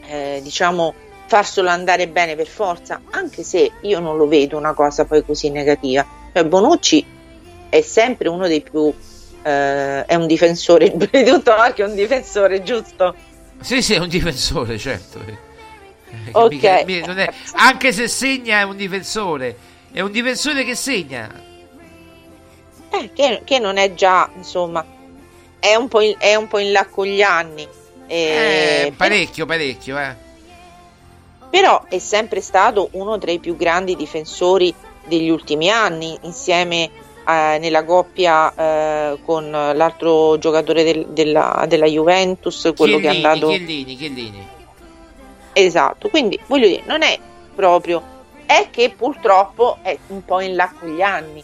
[0.09, 0.95] eh, diciamo
[1.27, 5.51] farselo andare bene per forza, anche se io non lo vedo una cosa poi così
[5.51, 6.07] negativa.
[6.33, 7.05] Cioè, Bonucci
[7.69, 8.93] è sempre uno dei più
[9.43, 13.15] eh, è un difensore, di tutto anche un difensore, giusto?
[13.61, 15.21] Sì, sì, è un difensore, certo.
[16.33, 16.53] Ok.
[16.53, 19.57] Mica- mica- è- anche se segna è un difensore,
[19.93, 21.53] è un difensore che segna.
[23.01, 24.84] Eh, che, che non è già, insomma,
[25.59, 27.66] è un po' in, è un po' in là con gli anni.
[28.07, 30.14] Eh, parecchio, parecchio, eh.
[31.49, 34.74] però è sempre stato uno tra i più grandi difensori
[35.07, 36.90] degli ultimi anni, insieme
[37.26, 43.26] eh, nella coppia eh, con l'altro giocatore del- della, della Juventus, quello che è Chiellini,
[43.26, 43.49] andato...
[43.49, 44.49] Chiellini, Chiellini.
[45.55, 47.18] Esatto, quindi voglio dire, non è
[47.55, 48.03] proprio,
[48.45, 51.42] è che purtroppo è un po' in là con gli anni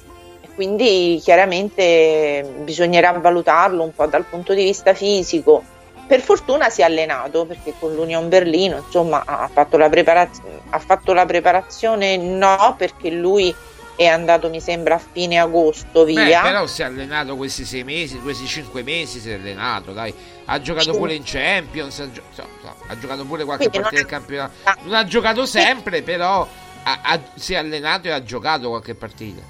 [0.60, 5.62] quindi chiaramente bisognerà valutarlo un po' dal punto di vista fisico.
[6.06, 10.78] Per fortuna si è allenato perché con l'Union Berlino insomma ha fatto la, preparaz- ha
[10.78, 13.54] fatto la preparazione no perché lui
[13.96, 16.42] è andato mi sembra a fine agosto Beh, via.
[16.42, 20.12] però si è allenato questi sei mesi, questi cinque mesi si è allenato, dai.
[20.44, 20.98] Ha giocato Sì.
[20.98, 24.18] pure in Champions, ha, gio- so- so, ha giocato pure qualche Quindi partita del ha-
[24.18, 24.52] campionato.
[24.82, 26.46] Non ha giocato sempre, però
[26.82, 29.40] ha- ha- si è allenato e ha giocato qualche partita.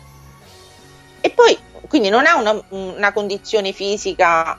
[1.21, 1.59] E poi
[1.89, 4.59] quindi non ha una, una condizione fisica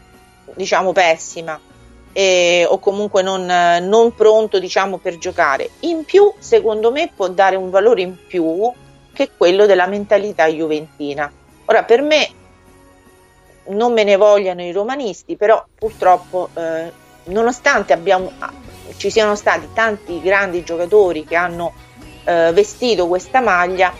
[0.53, 1.59] diciamo pessima
[2.13, 5.69] eh, o comunque non, non pronto diciamo per giocare.
[5.81, 8.71] In più secondo me può dare un valore in più
[9.13, 11.31] che quello della mentalità juventina.
[11.65, 12.29] Ora per me
[13.67, 16.91] non me ne vogliano i romanisti, però purtroppo eh,
[17.25, 18.31] nonostante abbiamo,
[18.97, 21.73] ci siano stati tanti grandi giocatori che hanno
[22.25, 23.93] eh, vestito questa maglia,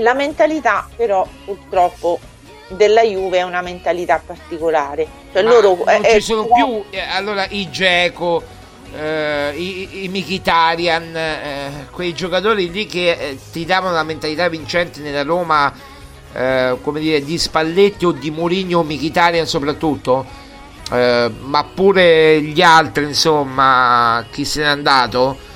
[0.00, 2.20] la mentalità però purtroppo
[2.68, 5.06] della Juve è una mentalità particolare.
[5.32, 8.42] Cioè, Ma loro, non eh, ci eh, sono più eh, allora i Geco,
[8.96, 15.00] eh, i, i Mkhitaryan, eh, quei giocatori lì che eh, ti davano la mentalità vincente
[15.00, 15.72] nella Roma,
[16.32, 20.24] eh, come dire, di Spalletti o di Mourinho o Mkhitaryan soprattutto,
[20.92, 25.52] eh, ma pure gli altri, insomma, chi se n'è andato.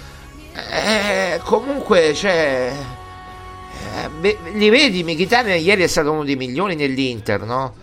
[0.71, 2.73] Eh, comunque, cioè,
[4.21, 7.75] eh, li vedi, Mkhitaryan ieri è stato uno dei milioni nell'Inter, no?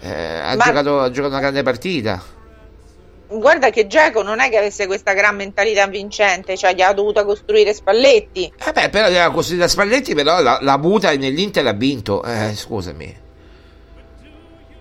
[0.00, 2.22] Eh, ha, Ma- giocato, ha giocato una grande partita.
[3.28, 7.24] guarda che Geco non è che avesse questa gran mentalità vincente, cioè gli ha dovuto
[7.24, 8.52] costruire Spalletti.
[8.64, 12.22] Eh beh, però era costruita Spalletti, però la, la avuta e nell'Inter ha vinto.
[12.22, 13.24] Eh, scusami.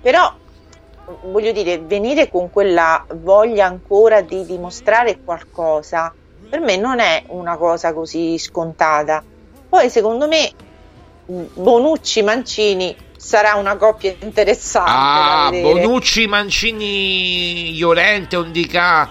[0.02, 0.36] Però
[1.24, 6.14] voglio dire, venire con quella voglia ancora di dimostrare qualcosa,
[6.50, 9.24] per me non è una cosa così scontata.
[9.68, 10.52] Poi secondo me
[11.26, 14.92] Bonucci Mancini sarà una coppia interessante.
[14.92, 15.50] Ah.
[15.52, 19.10] Bonucci, Mancini, Llorente, Ondica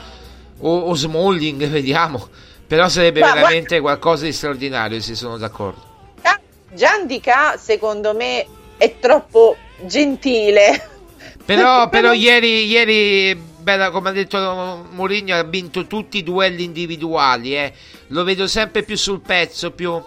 [0.59, 2.29] o, o Smalling, vediamo.
[2.67, 5.83] Però sarebbe Ma veramente qualcosa di straordinario, se sono d'accordo.
[6.23, 6.41] Ah,
[6.73, 8.47] Giandica secondo me
[8.77, 9.57] è troppo
[9.87, 10.89] gentile.
[11.45, 16.65] Però, però non- ieri, ieri bella, come ha detto Mourinho, ha vinto tutti i duelli
[16.65, 17.55] individuali.
[17.55, 17.71] eh.
[18.09, 20.01] Lo vedo sempre più sul pezzo, più,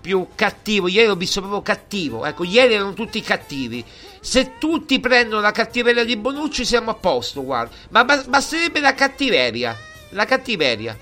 [0.00, 0.88] più cattivo.
[0.88, 2.24] Ieri l'ho visto proprio cattivo.
[2.24, 3.84] Ecco, ieri erano tutti cattivi.
[4.20, 7.74] Se tutti prendono la cattiveria di Bonucci, siamo a posto, guarda.
[7.90, 9.76] Ma ba- basterebbe la cattiveria.
[10.10, 10.96] La cattiveria.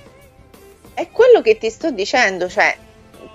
[0.93, 2.77] È quello che ti sto dicendo, cioè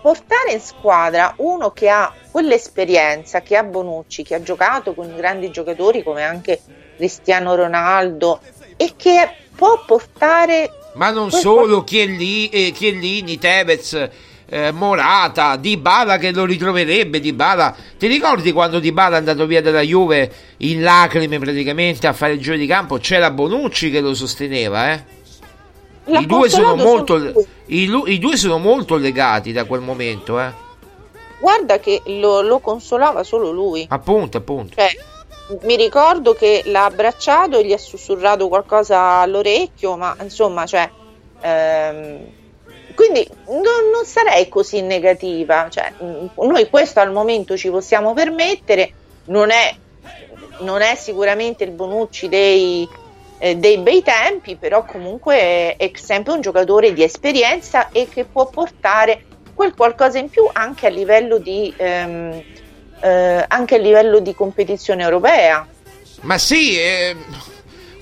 [0.01, 5.51] portare in squadra uno che ha quell'esperienza che ha Bonucci, che ha giocato con grandi
[5.51, 6.59] giocatori come anche
[6.95, 8.39] Cristiano Ronaldo
[8.78, 14.09] e che può portare Ma non solo Chiellini, eh, Chiellini Tevez,
[14.54, 17.74] eh, Morata, Dybala che lo ritroverebbe Dybala.
[17.97, 22.41] Ti ricordi quando Dybala è andato via dalla Juve in lacrime praticamente a fare il
[22.41, 22.97] giro di campo?
[22.97, 25.20] C'era Bonucci che lo sosteneva, eh?
[26.04, 27.47] I due, sono molto, lui.
[27.68, 30.52] i, i due sono molto legati da quel momento, eh?
[31.39, 33.86] Guarda che lo, lo consolava solo lui.
[33.88, 34.76] Appunto, appunto.
[34.76, 34.89] Cioè,
[35.64, 40.89] mi ricordo che l'ha abbracciato e gli ha sussurrato qualcosa all'orecchio, ma insomma, cioè,
[41.39, 42.39] ehm,
[42.93, 45.67] quindi non, non sarei così negativa.
[45.69, 48.93] Cioè, mh, noi questo al momento ci possiamo permettere,
[49.25, 49.75] non è,
[50.59, 52.87] non è sicuramente il Bonucci dei,
[53.37, 58.25] eh, dei bei tempi, però comunque è, è sempre un giocatore di esperienza e che
[58.25, 62.43] può portare quel qualcosa in più anche a livello di, ehm,
[63.01, 65.67] eh, anche a livello di competizione europea.
[66.21, 67.15] Ma sì, eh,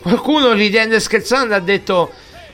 [0.01, 2.11] qualcuno ridendo e scherzando ha detto,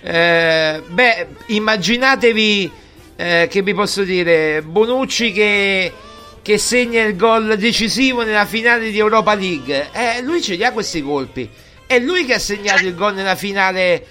[0.07, 2.71] eh, beh, immaginatevi,
[3.15, 5.91] eh, che vi posso dire, Bonucci che,
[6.43, 9.89] che segna il gol decisivo nella finale di Europa League.
[9.91, 11.49] Eh, lui ce li ha questi colpi.
[11.87, 14.05] È lui che ha segnato il gol nella finale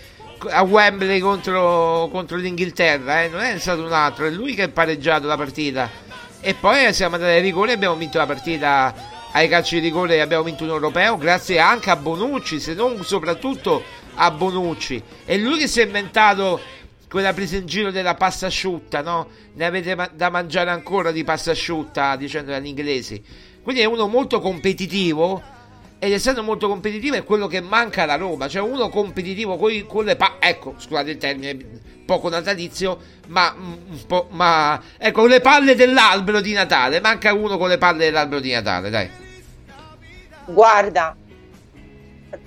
[0.49, 3.29] a Wembley contro, contro l'Inghilterra, eh?
[3.29, 5.89] non è stato un altro, è lui che ha pareggiato la partita.
[6.41, 10.21] E poi siamo andati ai rigori e abbiamo vinto la partita ai calci di rigore
[10.21, 13.83] abbiamo vinto un europeo grazie anche a Bonucci, se non soprattutto
[14.15, 15.03] a Bonucci.
[15.25, 16.61] È lui che si è inventato
[17.09, 19.29] quella presa in giro della pasta asciutta, no?
[19.55, 23.23] Ne avete da mangiare ancora di pasta asciutta, dicendo agli inglesi.
[23.63, 25.43] Quindi è uno molto competitivo
[26.05, 30.05] ed essendo molto competitivo è quello che manca alla Roma, cioè uno competitivo con, con
[30.05, 31.57] le palle, ecco, scusate il termine
[32.05, 32.99] poco natalizio,
[33.29, 38.05] ma un po', ma ecco, le palle dell'albero di Natale, manca uno con le palle
[38.05, 39.09] dell'albero di Natale, dai.
[40.45, 41.17] Guarda,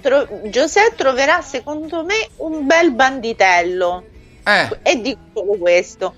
[0.01, 4.03] tro- Giuseppe troverà secondo me un bel banditello.
[4.45, 4.79] Eh.
[4.83, 6.13] E dico solo questo.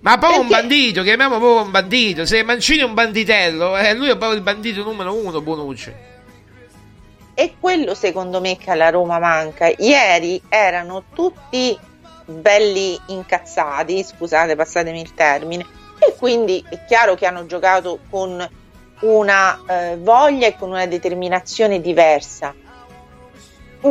[0.00, 2.26] Ma proprio un Perché- bandito, chiamiamo proprio un bandito.
[2.26, 5.92] Se Mancini è un banditello, eh, lui è proprio il bandito numero uno, Bonucci.
[7.32, 9.70] È quello secondo me che alla Roma manca.
[9.76, 11.76] Ieri erano tutti
[12.26, 15.64] belli incazzati, scusate, passatemi il termine,
[15.98, 18.46] e quindi è chiaro che hanno giocato con
[19.00, 22.54] una eh, voglia e con una determinazione diversa.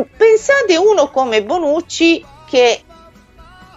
[0.02, 2.82] Pensate uno come Bonucci che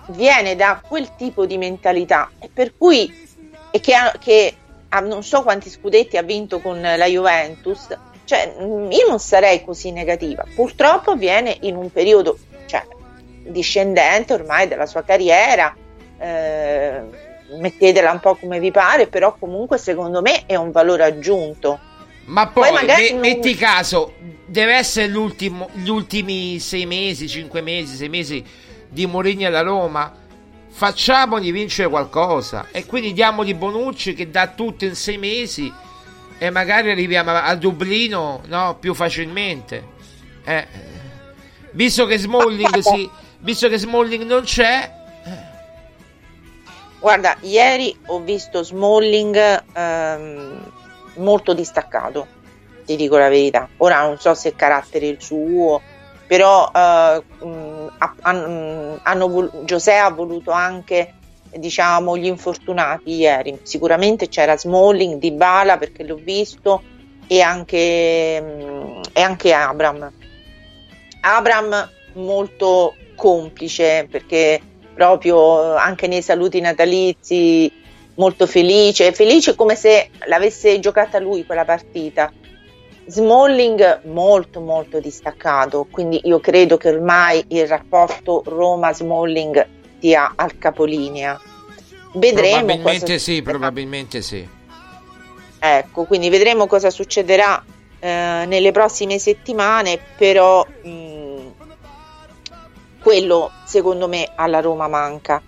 [0.07, 3.25] viene da quel tipo di mentalità e per cui
[3.69, 4.55] e che, ha, che
[4.89, 7.87] ha non so quanti scudetti ha vinto con la Juventus
[8.23, 10.43] cioè mh, io non sarei così negativa.
[10.55, 12.85] Purtroppo viene in un periodo cioè,
[13.43, 15.75] discendente ormai della sua carriera
[16.17, 17.01] eh,
[17.59, 21.79] mettetela un po' come vi pare però comunque secondo me è un valore aggiunto
[22.27, 24.13] Ma poi, Poi me- non- metti caso,
[24.45, 28.43] deve essere l'ultimo, gli ultimi sei mesi, cinque mesi, sei mesi
[28.89, 30.25] di Mourinho alla Roma.
[30.69, 35.73] Facciamogli vincere qualcosa e quindi diamogli Bonucci che dà tutto in sei mesi
[36.37, 39.95] e magari arriviamo a, Dublino no, più facilmente.
[40.45, 40.67] Eh,
[41.71, 43.09] visto che Smalling, si,
[43.39, 44.93] visto che Smalling non c'è,
[46.99, 50.71] Guarda, ieri ho visto Smalling ehm,
[51.17, 52.27] molto distaccato,
[52.85, 53.67] ti dico la verità.
[53.77, 55.81] Ora non so se è carattere il suo,
[56.25, 57.23] però eh,
[57.97, 61.13] ha- han- hanno vol- Giuseppe ha voluto anche
[61.53, 63.57] diciamo gli infortunati ieri.
[63.63, 66.83] Sicuramente c'era Smalling, Dybala perché l'ho visto
[67.27, 70.11] e anche, mh, e anche Abram.
[71.21, 74.61] Abram molto complice perché
[74.93, 77.71] proprio anche nei saluti natalizi
[78.17, 82.31] molto felice, felice come se l'avesse giocata lui quella partita.
[83.05, 89.67] Smalling molto molto distaccato, quindi io credo che ormai il rapporto Roma-Smalling
[89.99, 91.39] sia al capolinea.
[92.13, 94.47] Vedremo probabilmente sì, probabilmente sì.
[95.59, 97.63] Ecco, quindi vedremo cosa succederà
[97.99, 101.51] eh, nelle prossime settimane, però mh,
[103.01, 105.41] quello secondo me alla Roma manca,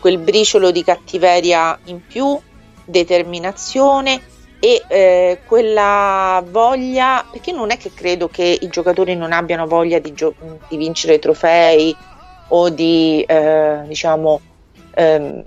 [0.00, 2.38] quel briciolo di cattiveria in più,
[2.84, 4.22] determinazione
[4.60, 9.98] e eh, quella voglia, perché non è che credo che i giocatori non abbiano voglia
[9.98, 10.34] di, gio-
[10.66, 11.96] di vincere trofei
[12.48, 14.40] o di eh, diciamo
[14.94, 15.44] ehm,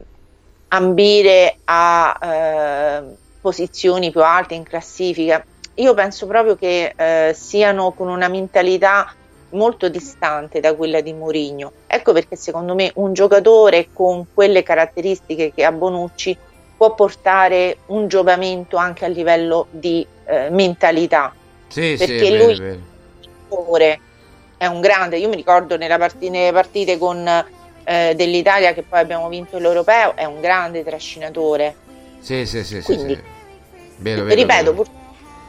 [0.69, 5.43] ambire a eh, posizioni più alte in classifica.
[5.75, 9.13] Io penso proprio che eh, siano con una mentalità
[9.51, 11.71] molto distante da quella di Mourinho.
[11.87, 16.37] Ecco perché secondo me un giocatore con quelle caratteristiche che ha Bonucci
[16.77, 21.33] può portare un giovamento anche a livello di eh, mentalità.
[21.67, 22.79] Sì, Perché sì, lui- è vero.
[23.47, 23.99] Giocatore
[24.57, 27.27] È un grande, io mi ricordo nella parti- nelle partite con,
[27.83, 31.75] eh, dell'Italia che poi abbiamo vinto l'Europeo, è un grande trascinatore.
[32.19, 33.21] Sì, sì, sì, sì, Quindi, sì.
[33.97, 34.73] Vero, vero, Ripeto, vero.
[34.75, 35.00] purtroppo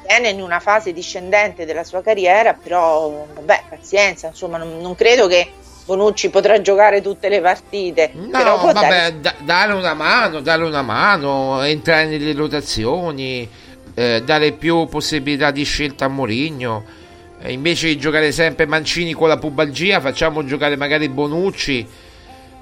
[0.06, 5.26] viene in una fase discendente della sua carriera, però vabbè, pazienza, insomma, non, non credo
[5.26, 5.52] che
[5.84, 8.12] Bonucci potrà giocare tutte le partite.
[8.14, 13.48] No, vabbè, dare- da- dare una mano, dare una mano, entrare nelle rotazioni,
[13.94, 16.84] eh, dare più possibilità di scelta a Mourinho.
[17.42, 21.86] Eh, invece di giocare sempre Mancini con la pubalgia, facciamo giocare magari Bonucci.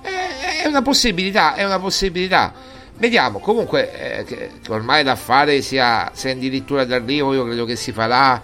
[0.02, 2.52] Eh, è una possibilità, è una possibilità.
[3.00, 8.42] Vediamo, comunque, eh, che, ormai l'affare sia, sia addirittura d'arrivo, io credo che si farà,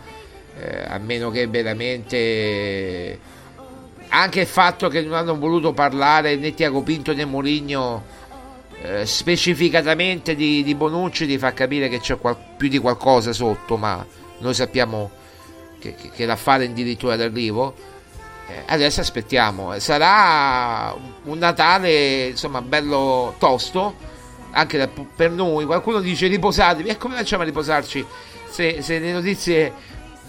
[0.58, 3.18] eh, a meno che veramente
[4.08, 8.02] anche il fatto che non hanno voluto parlare né Tiago Pinto né Mourinho
[8.80, 13.76] eh, specificatamente di, di Bonucci ti fa capire che c'è qual- più di qualcosa sotto
[13.76, 14.06] ma
[14.38, 15.10] noi sappiamo
[15.78, 17.74] che, che- che l'affare è addirittura d'arrivo.
[18.48, 19.78] Eh, adesso aspettiamo.
[19.80, 24.14] Sarà un Natale insomma bello tosto
[24.56, 28.04] anche da- per noi qualcuno dice riposatevi e come facciamo a riposarci
[28.48, 29.72] se, se le notizie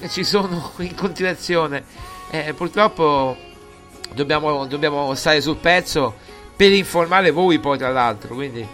[0.09, 1.83] ci sono in continuazione
[2.29, 3.37] Eh, purtroppo
[4.13, 6.13] dobbiamo, dobbiamo stare sul pezzo
[6.57, 8.67] per informare voi poi tra l'altro, quindi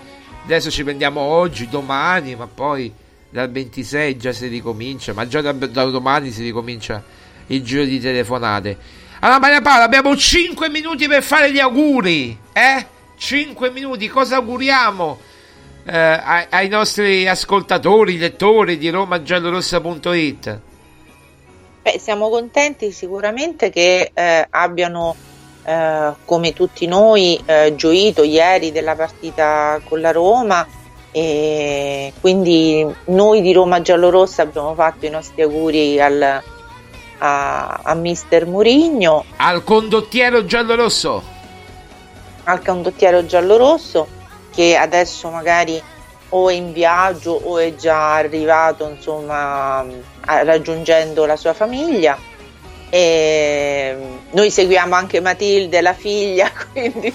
[0.43, 2.91] adesso ci prendiamo oggi, domani, ma poi
[3.29, 7.03] dal 26 già si ricomincia, ma già da, da domani si ricomincia
[7.47, 8.75] il giro di telefonate.
[9.19, 12.87] Allora Maria Paola, abbiamo 5 minuti per fare gli auguri, eh?
[13.15, 15.19] 5 minuti, cosa auguriamo
[15.85, 20.59] eh, ai, ai, nostri ascoltatori, lettori di romagiallorossa.it?
[21.81, 25.15] Beh, siamo contenti sicuramente che eh, abbiano,
[25.65, 30.65] eh, come tutti noi, eh, gioito ieri della partita con la Roma
[31.11, 36.41] e quindi noi di Roma Giallorossa abbiamo fatto i nostri auguri al,
[37.17, 39.25] a, a mister Murigno.
[39.35, 41.31] Al condottiero giallorosso.
[42.45, 44.21] Al condottiero giallorosso
[44.53, 45.81] che adesso magari
[46.29, 49.85] o è in viaggio o è già arrivato insomma
[50.21, 52.17] raggiungendo la sua famiglia.
[52.89, 53.97] E
[54.31, 57.11] noi seguiamo anche Matilde la figlia quindi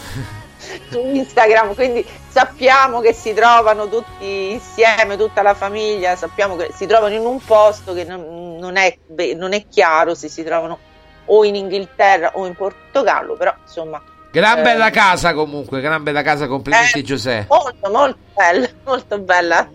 [0.90, 6.86] su Instagram quindi sappiamo che si trovano tutti insieme tutta la famiglia sappiamo che si
[6.86, 8.98] trovano in un posto che non, è,
[9.36, 10.80] non è chiaro se si trovano
[11.28, 14.02] o in Inghilterra o in Portogallo, però insomma...
[14.38, 17.46] Gran bella eh, casa comunque, gran bella casa, complimenti eh, Giuseppe.
[17.48, 19.68] Molto, molto bella, molto bella,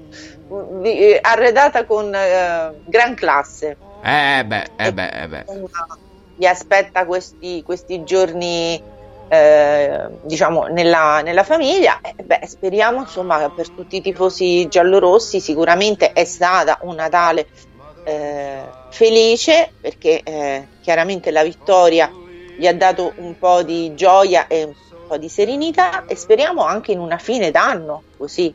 [0.84, 3.76] eh, arredata con eh, gran classe.
[4.02, 5.46] Eh beh, eh beh, eh beh.
[6.38, 8.82] Vi aspetta questi, questi giorni,
[9.28, 12.00] eh, diciamo, nella, nella famiglia.
[12.02, 17.48] Eh, beh, speriamo, insomma, per tutti i tifosi giallorossi sicuramente è stata un Natale
[18.90, 22.12] felice perché chiaramente la vittoria
[22.56, 24.74] gli ha dato un po' di gioia e un
[25.08, 28.54] po' di serenità e speriamo anche in una fine d'anno così.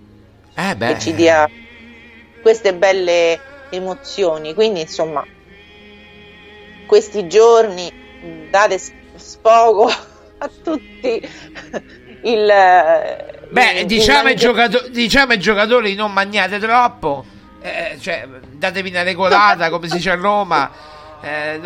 [0.55, 1.49] Eh che ci dia
[2.43, 3.41] queste belle
[3.71, 4.55] emozioni.
[4.55, 5.25] Quindi insomma
[6.87, 7.93] questi giorni
[8.51, 8.81] date
[9.17, 9.89] sfogo
[10.39, 11.21] a tutti
[12.23, 12.53] il
[13.51, 14.37] beh il, diciamo, il...
[14.37, 17.25] Giocato- diciamo ai giocatori non mangiate troppo.
[17.61, 20.71] Eh, cioè, datevi una regolata, come si dice a Roma.
[21.21, 21.61] Eh,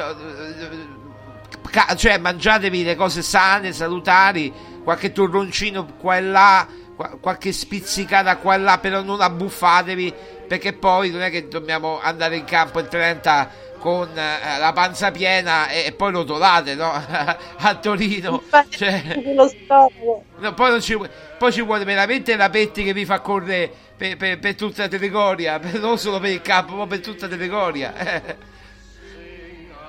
[1.73, 4.53] ca- cioè, mangiatevi le cose sane, salutari,
[4.85, 10.15] qualche torroncino qua e là, qua- qualche spizzicata qua e là, però non abbuffatevi,
[10.47, 15.11] perché poi non è che dobbiamo andare in campo il 30 con eh, la panza
[15.11, 16.93] piena e, e, poi rotolate no?
[16.95, 19.03] a Torino cioè,
[20.39, 20.97] no, poi, ci,
[21.37, 24.89] poi, ci, vuole veramente la Petti che vi fa correre per, per, per tutta la
[24.89, 27.93] Telegoria, non solo per il campo, ma per tutta la Telegoria.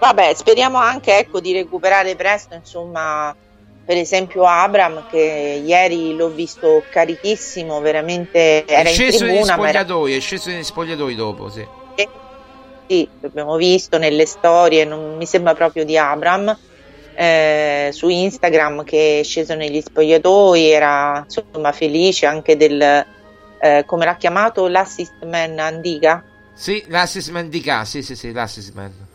[0.04, 3.34] Vabbè, speriamo anche ecco, di recuperare presto, insomma,
[3.86, 9.64] per esempio Abram che ieri l'ho visto carichissimo, veramente era è sceso in tribuna, negli
[9.64, 10.20] spogliatoi, era...
[10.20, 11.66] è sceso negli spogliatoi dopo, sì.
[12.86, 16.54] Sì, l'abbiamo visto nelle storie, non mi sembra proprio di Abram.
[17.16, 24.04] Eh, su Instagram che è sceso negli spogliatoi era insomma felice anche del, eh, come
[24.04, 26.22] l'ha chiamato l'assist man Andiga?
[26.54, 29.12] Sì, l'assist man Dica, sì, sì, sì, l'assist man.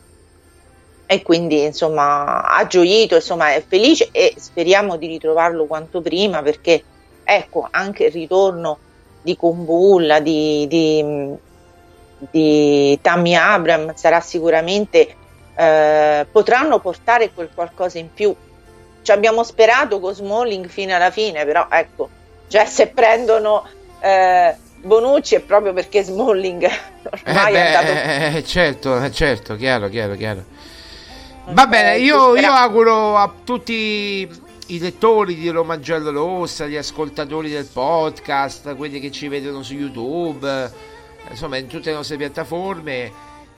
[1.11, 6.85] E quindi insomma ha gioito, insomma è felice e speriamo di ritrovarlo quanto prima perché
[7.25, 8.79] ecco anche il ritorno
[9.23, 11.35] di Kumbulla, di, di,
[12.31, 15.15] di Tammy Abram sarà sicuramente
[15.55, 18.35] eh, potranno portare quel qualcosa in più.
[19.01, 22.09] Ci abbiamo sperato con Smalling fino alla fine, però ecco,
[22.49, 23.67] cioè se prendono
[24.01, 26.63] eh, Bonucci è proprio perché Smalling
[27.27, 30.45] ormai eh beh, è andato eh, certo, eh, certo, chiaro, chiaro, chiaro.
[31.51, 34.29] Va bene, io, io auguro a tutti
[34.67, 39.75] i lettori di Roma Giallo Rossa, gli ascoltatori del podcast, quelli che ci vedono su
[39.75, 40.73] YouTube,
[41.31, 43.13] insomma in tutte le nostre piattaforme,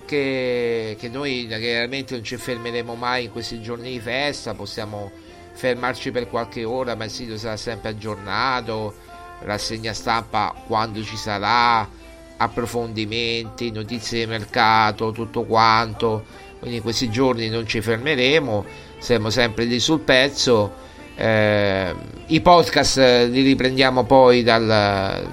[0.04, 5.10] che, che noi chiaramente non ci fermeremo mai in questi giorni di festa, possiamo
[5.52, 9.08] fermarci per qualche ora, ma il sito sarà sempre aggiornato
[9.42, 11.88] rassegna stampa quando ci sarà,
[12.36, 16.39] approfondimenti, notizie di mercato, tutto quanto.
[16.60, 18.64] Quindi in questi giorni non ci fermeremo,
[18.98, 20.88] siamo sempre lì sul pezzo.
[21.16, 21.94] Eh,
[22.26, 22.98] I podcast
[23.30, 24.66] li riprendiamo poi dal,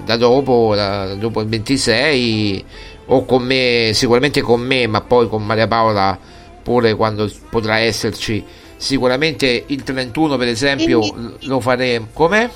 [0.04, 2.64] da dopo, da, dopo il 26
[3.06, 6.18] o con me, sicuramente con me, ma poi con Maria Paola
[6.62, 8.42] pure quando potrà esserci.
[8.76, 12.08] Sicuramente il 31 per esempio lo faremo.
[12.12, 12.50] Come?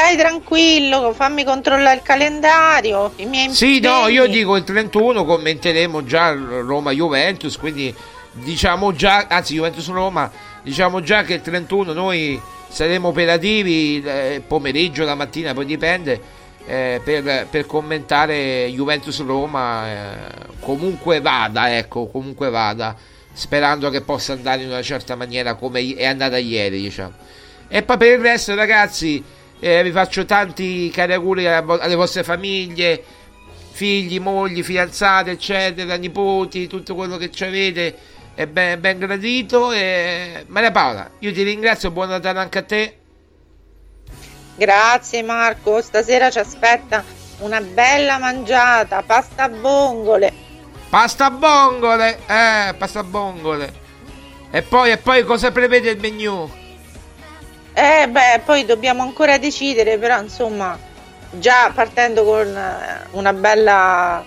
[0.00, 3.12] Stai tranquillo, fammi controllare il calendario.
[3.16, 4.00] I miei sì, impegni.
[4.00, 7.94] no, io dico il 31 commenteremo già Roma-Juventus, quindi
[8.32, 10.32] diciamo già, anzi Juventus-Roma,
[10.62, 16.38] diciamo già che il 31 noi saremo operativi eh, pomeriggio, la mattina, poi dipende.
[16.66, 20.12] Eh, per, per, commentare Juventus Roma eh,
[20.60, 22.94] comunque vada ecco comunque vada
[23.32, 27.12] sperando che possa andare in una certa maniera come è andata ieri, diciamo.
[27.66, 29.24] E poi per il resto, ragazzi,
[29.60, 33.02] eh, vi faccio tanti cari auguri alle vostre famiglie,
[33.70, 37.96] figli, mogli, fidanzate, eccetera, nipoti, tutto quello che ci avete
[38.34, 39.72] è ben, ben gradito.
[39.72, 40.44] E...
[40.48, 42.96] Maria Paola, io ti ringrazio, buon Natale anche a te.
[44.56, 47.02] Grazie Marco, stasera ci aspetta
[47.38, 50.32] una bella mangiata, pasta a bongole.
[50.90, 53.72] Pasta a bongole, eh, pasta a bongole.
[54.50, 56.59] E poi, e poi cosa prevede il menù?
[57.80, 60.78] Eh beh, poi dobbiamo ancora decidere, però insomma,
[61.30, 64.22] già partendo con eh, una bella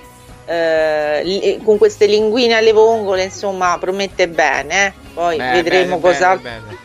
[0.45, 4.87] eh, con queste linguine alle vongole, insomma, promette bene.
[4.87, 4.93] Eh?
[5.13, 6.77] Poi beh, vedremo bene, cosa bene,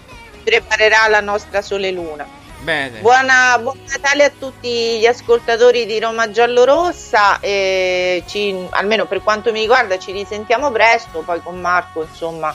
[0.45, 2.27] preparerà la nostra Sole Luna.
[2.61, 2.99] Bene.
[2.99, 9.53] Buona, buon Natale a tutti gli ascoltatori di Roma Giallorossa e ci, almeno per quanto
[9.53, 12.55] mi riguarda ci risentiamo presto, poi con Marco insomma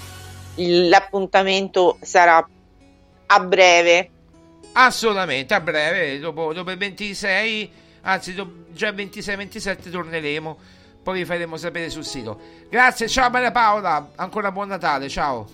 [0.56, 2.46] l'appuntamento sarà
[3.34, 4.10] a breve.
[4.74, 7.72] Assolutamente, a breve, dopo, dopo il 26,
[8.02, 10.58] anzi dopo, già il 26-27 torneremo,
[11.04, 12.40] poi vi faremo sapere sul sito.
[12.70, 15.48] Grazie, ciao Maria Paola, ancora buon Natale, ciao.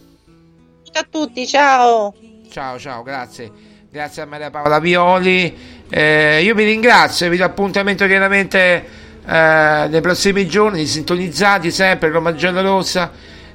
[0.84, 2.16] Ciao a tutti, ciao.
[2.50, 3.52] Ciao, ciao, grazie.
[3.92, 5.86] Grazie a Maria Paola Violi.
[5.90, 8.86] Eh, io vi ringrazio, vi do appuntamento chiaramente
[9.26, 13.12] eh, nei prossimi giorni, sintonizzati sempre Roma Gialla Rossa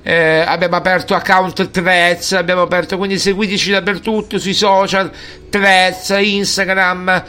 [0.07, 5.11] eh, abbiamo aperto account Threads, abbiamo aperto, quindi seguiteci dappertutto sui social,
[5.49, 7.25] Threads, Instagram,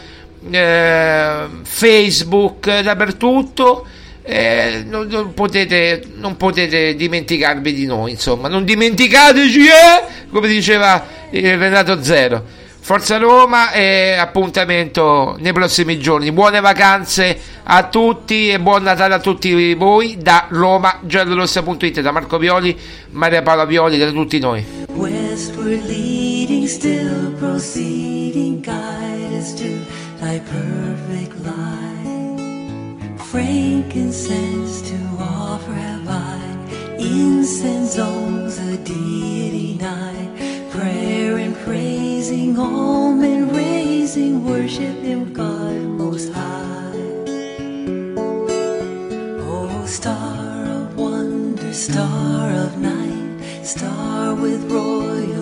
[0.51, 3.87] eh, Facebook, dappertutto.
[4.23, 11.01] Eh, non, non, potete, non, potete, dimenticarvi di noi, insomma, non dimenticateci, eh, come diceva
[11.29, 12.43] Renato Zero.
[12.85, 16.31] Forza Roma e appuntamento nei prossimi giorni.
[16.31, 22.37] Buone vacanze a tutti e buon Natale a tutti voi da Roma giallorossa.it da Marco
[22.37, 22.79] Violi,
[23.09, 24.63] Maria Paola Violi, da tutti noi.
[33.31, 40.64] Frankincense to offer have I, incense owns a deity night.
[40.75, 46.91] Prayer and praising, all and raising, worship Him, God Most High.
[49.51, 55.34] Oh, star of wonder, star of night, star with royal